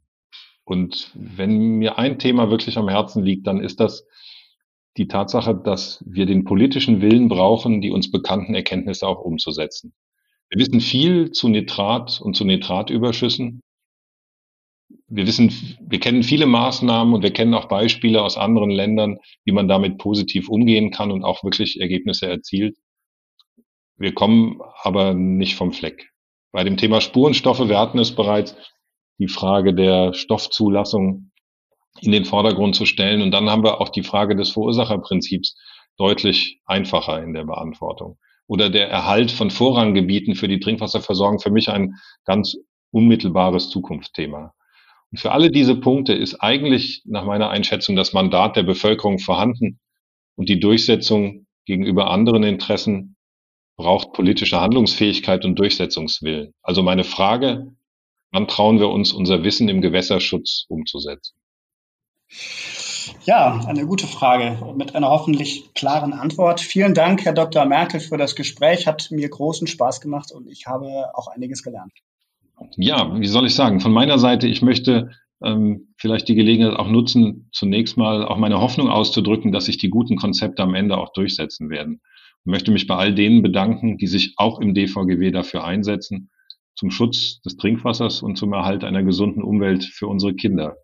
Und 0.68 1.10
wenn 1.14 1.78
mir 1.78 1.98
ein 1.98 2.18
Thema 2.18 2.50
wirklich 2.50 2.76
am 2.76 2.88
Herzen 2.88 3.24
liegt, 3.24 3.46
dann 3.46 3.60
ist 3.60 3.80
das 3.80 4.06
die 4.96 5.08
Tatsache, 5.08 5.54
dass 5.54 6.04
wir 6.06 6.26
den 6.26 6.44
politischen 6.44 7.00
Willen 7.00 7.28
brauchen, 7.28 7.80
die 7.80 7.90
uns 7.90 8.10
bekannten 8.10 8.54
Erkenntnisse 8.54 9.06
auch 9.06 9.20
umzusetzen. 9.20 9.94
Wir 10.50 10.60
wissen 10.60 10.80
viel 10.80 11.30
zu 11.30 11.48
Nitrat 11.48 12.20
und 12.20 12.34
zu 12.34 12.44
Nitratüberschüssen 12.44 13.62
wir 15.08 15.26
wissen, 15.26 15.78
wir 15.80 16.00
kennen 16.00 16.22
viele 16.22 16.46
Maßnahmen 16.46 17.14
und 17.14 17.22
wir 17.22 17.32
kennen 17.32 17.54
auch 17.54 17.66
Beispiele 17.66 18.22
aus 18.22 18.36
anderen 18.36 18.70
Ländern, 18.70 19.18
wie 19.44 19.52
man 19.52 19.68
damit 19.68 19.98
positiv 19.98 20.48
umgehen 20.48 20.90
kann 20.90 21.10
und 21.10 21.24
auch 21.24 21.44
wirklich 21.44 21.80
Ergebnisse 21.80 22.26
erzielt. 22.26 22.76
Wir 23.96 24.14
kommen 24.14 24.60
aber 24.82 25.14
nicht 25.14 25.56
vom 25.56 25.72
Fleck. 25.72 26.10
Bei 26.52 26.64
dem 26.64 26.76
Thema 26.76 27.00
Spurenstoffe, 27.00 27.68
wir 27.68 27.78
hatten 27.78 27.98
es 27.98 28.14
bereits, 28.14 28.56
die 29.18 29.28
Frage 29.28 29.74
der 29.74 30.14
Stoffzulassung 30.14 31.30
in 32.00 32.12
den 32.12 32.24
Vordergrund 32.24 32.76
zu 32.76 32.86
stellen. 32.86 33.22
Und 33.22 33.32
dann 33.32 33.50
haben 33.50 33.64
wir 33.64 33.80
auch 33.80 33.88
die 33.88 34.02
Frage 34.02 34.36
des 34.36 34.50
Verursacherprinzips 34.50 35.56
deutlich 35.96 36.60
einfacher 36.64 37.22
in 37.22 37.34
der 37.34 37.44
Beantwortung. 37.44 38.18
Oder 38.46 38.70
der 38.70 38.88
Erhalt 38.88 39.30
von 39.30 39.50
Vorranggebieten 39.50 40.34
für 40.34 40.48
die 40.48 40.60
Trinkwasserversorgung 40.60 41.40
für 41.40 41.50
mich 41.50 41.68
ein 41.68 41.94
ganz 42.24 42.56
unmittelbares 42.92 43.68
Zukunftsthema. 43.68 44.54
Und 45.10 45.20
für 45.20 45.32
alle 45.32 45.50
diese 45.50 45.74
Punkte 45.76 46.14
ist 46.14 46.36
eigentlich 46.36 47.02
nach 47.04 47.24
meiner 47.24 47.50
Einschätzung 47.50 47.96
das 47.96 48.12
Mandat 48.12 48.56
der 48.56 48.62
Bevölkerung 48.62 49.18
vorhanden 49.18 49.80
und 50.36 50.48
die 50.48 50.60
Durchsetzung 50.60 51.46
gegenüber 51.66 52.10
anderen 52.10 52.44
Interessen 52.44 53.16
braucht 53.76 54.12
politische 54.12 54.60
Handlungsfähigkeit 54.60 55.44
und 55.44 55.58
Durchsetzungswillen. 55.58 56.52
Also 56.62 56.82
meine 56.82 57.04
Frage, 57.04 57.72
wann 58.30 58.48
trauen 58.48 58.78
wir 58.78 58.88
uns, 58.88 59.12
unser 59.12 59.44
Wissen 59.44 59.68
im 59.68 59.80
Gewässerschutz 59.80 60.64
umzusetzen? 60.68 61.36
Ja, 63.24 63.64
eine 63.66 63.86
gute 63.86 64.06
Frage 64.06 64.58
mit 64.76 64.94
einer 64.94 65.08
hoffentlich 65.08 65.72
klaren 65.74 66.12
Antwort. 66.12 66.60
Vielen 66.60 66.94
Dank, 66.94 67.24
Herr 67.24 67.32
Dr. 67.32 67.64
Merkel, 67.64 68.00
für 68.00 68.18
das 68.18 68.36
Gespräch. 68.36 68.86
Hat 68.86 69.10
mir 69.10 69.28
großen 69.28 69.66
Spaß 69.66 70.00
gemacht 70.00 70.30
und 70.30 70.46
ich 70.48 70.66
habe 70.66 71.10
auch 71.14 71.28
einiges 71.28 71.62
gelernt 71.62 71.92
ja, 72.76 73.18
wie 73.18 73.26
soll 73.26 73.46
ich 73.46 73.54
sagen, 73.54 73.80
von 73.80 73.92
meiner 73.92 74.18
Seite, 74.18 74.48
ich 74.48 74.62
möchte 74.62 75.10
ähm, 75.42 75.88
vielleicht 75.96 76.28
die 76.28 76.34
Gelegenheit 76.34 76.76
auch 76.76 76.88
nutzen, 76.88 77.48
zunächst 77.52 77.96
mal 77.96 78.24
auch 78.24 78.38
meine 78.38 78.60
Hoffnung 78.60 78.88
auszudrücken, 78.88 79.52
dass 79.52 79.66
sich 79.66 79.78
die 79.78 79.90
guten 79.90 80.16
Konzepte 80.16 80.62
am 80.62 80.74
Ende 80.74 80.98
auch 80.98 81.12
durchsetzen 81.12 81.70
werden. 81.70 82.00
Ich 82.44 82.50
möchte 82.50 82.70
mich 82.70 82.86
bei 82.86 82.96
all 82.96 83.14
denen 83.14 83.42
bedanken, 83.42 83.98
die 83.98 84.06
sich 84.06 84.34
auch 84.36 84.60
im 84.60 84.74
DVGW 84.74 85.30
dafür 85.30 85.64
einsetzen, 85.64 86.30
zum 86.78 86.92
Schutz 86.92 87.40
des 87.40 87.56
Trinkwassers 87.56 88.22
und 88.22 88.36
zum 88.36 88.52
Erhalt 88.52 88.84
einer 88.84 89.02
gesunden 89.02 89.42
Umwelt 89.42 89.84
für 89.84 90.06
unsere 90.06 90.34
Kinder. 90.34 90.76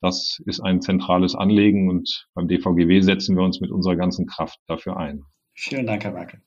Das 0.00 0.40
ist 0.46 0.58
ein 0.58 0.82
zentrales 0.82 1.36
Anliegen 1.36 1.88
und 1.88 2.26
beim 2.34 2.48
DVGW 2.48 3.00
setzen 3.02 3.36
wir 3.36 3.44
uns 3.44 3.60
mit 3.60 3.70
unserer 3.70 3.94
ganzen 3.94 4.26
Kraft 4.26 4.58
dafür 4.66 4.96
ein. 4.96 5.22
Vielen 5.54 5.86
Dank, 5.86 6.02
Herr 6.02 6.12
Merkel. 6.12 6.42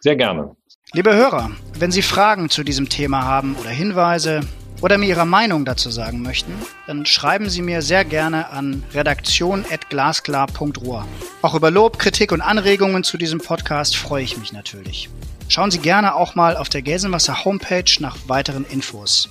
Sehr 0.00 0.16
gerne. 0.16 0.54
Liebe 0.92 1.14
Hörer, 1.14 1.50
wenn 1.78 1.90
Sie 1.90 2.02
Fragen 2.02 2.50
zu 2.50 2.64
diesem 2.64 2.90
Thema 2.90 3.24
haben 3.24 3.56
oder 3.56 3.70
Hinweise 3.70 4.42
oder 4.80 4.96
mir 4.98 5.06
Ihre 5.06 5.26
Meinung 5.26 5.64
dazu 5.64 5.90
sagen 5.90 6.22
möchten, 6.22 6.52
dann 6.86 7.06
schreiben 7.06 7.50
Sie 7.50 7.62
mir 7.62 7.82
sehr 7.82 8.04
gerne 8.04 8.50
an 8.50 8.84
redaktion.glasklar.ruhr. 8.94 11.06
Auch 11.42 11.54
über 11.54 11.70
Lob, 11.70 11.98
Kritik 11.98 12.32
und 12.32 12.40
Anregungen 12.40 13.04
zu 13.04 13.18
diesem 13.18 13.40
Podcast 13.40 13.96
freue 13.96 14.24
ich 14.24 14.38
mich 14.38 14.52
natürlich. 14.52 15.08
Schauen 15.48 15.70
Sie 15.70 15.78
gerne 15.78 16.14
auch 16.14 16.34
mal 16.34 16.56
auf 16.56 16.68
der 16.68 16.82
Gelsenwasser 16.82 17.44
Homepage 17.44 17.84
nach 18.00 18.16
weiteren 18.26 18.64
Infos. 18.64 19.28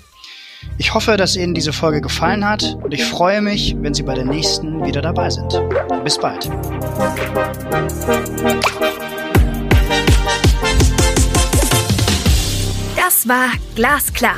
Ich 0.78 0.93
hoffe, 0.93 1.18
dass 1.18 1.36
Ihnen 1.36 1.54
diese 1.54 1.74
Folge 1.74 2.02
gefallen 2.02 2.48
hat 2.48 2.78
und 2.82 2.93
ich 2.93 3.04
freue 3.04 3.41
mich, 3.41 3.76
wenn 3.80 3.93
Sie 3.93 4.04
bei 4.04 4.16
der 4.16 4.26
nächsten 4.26 4.86
wieder 4.86 5.02
dabei 5.02 5.30
sind. 5.30 5.62
Bis 6.04 6.18
bald. 6.18 6.50
Das 12.95 13.28
war 13.28 13.50
Glasklar, 13.76 14.38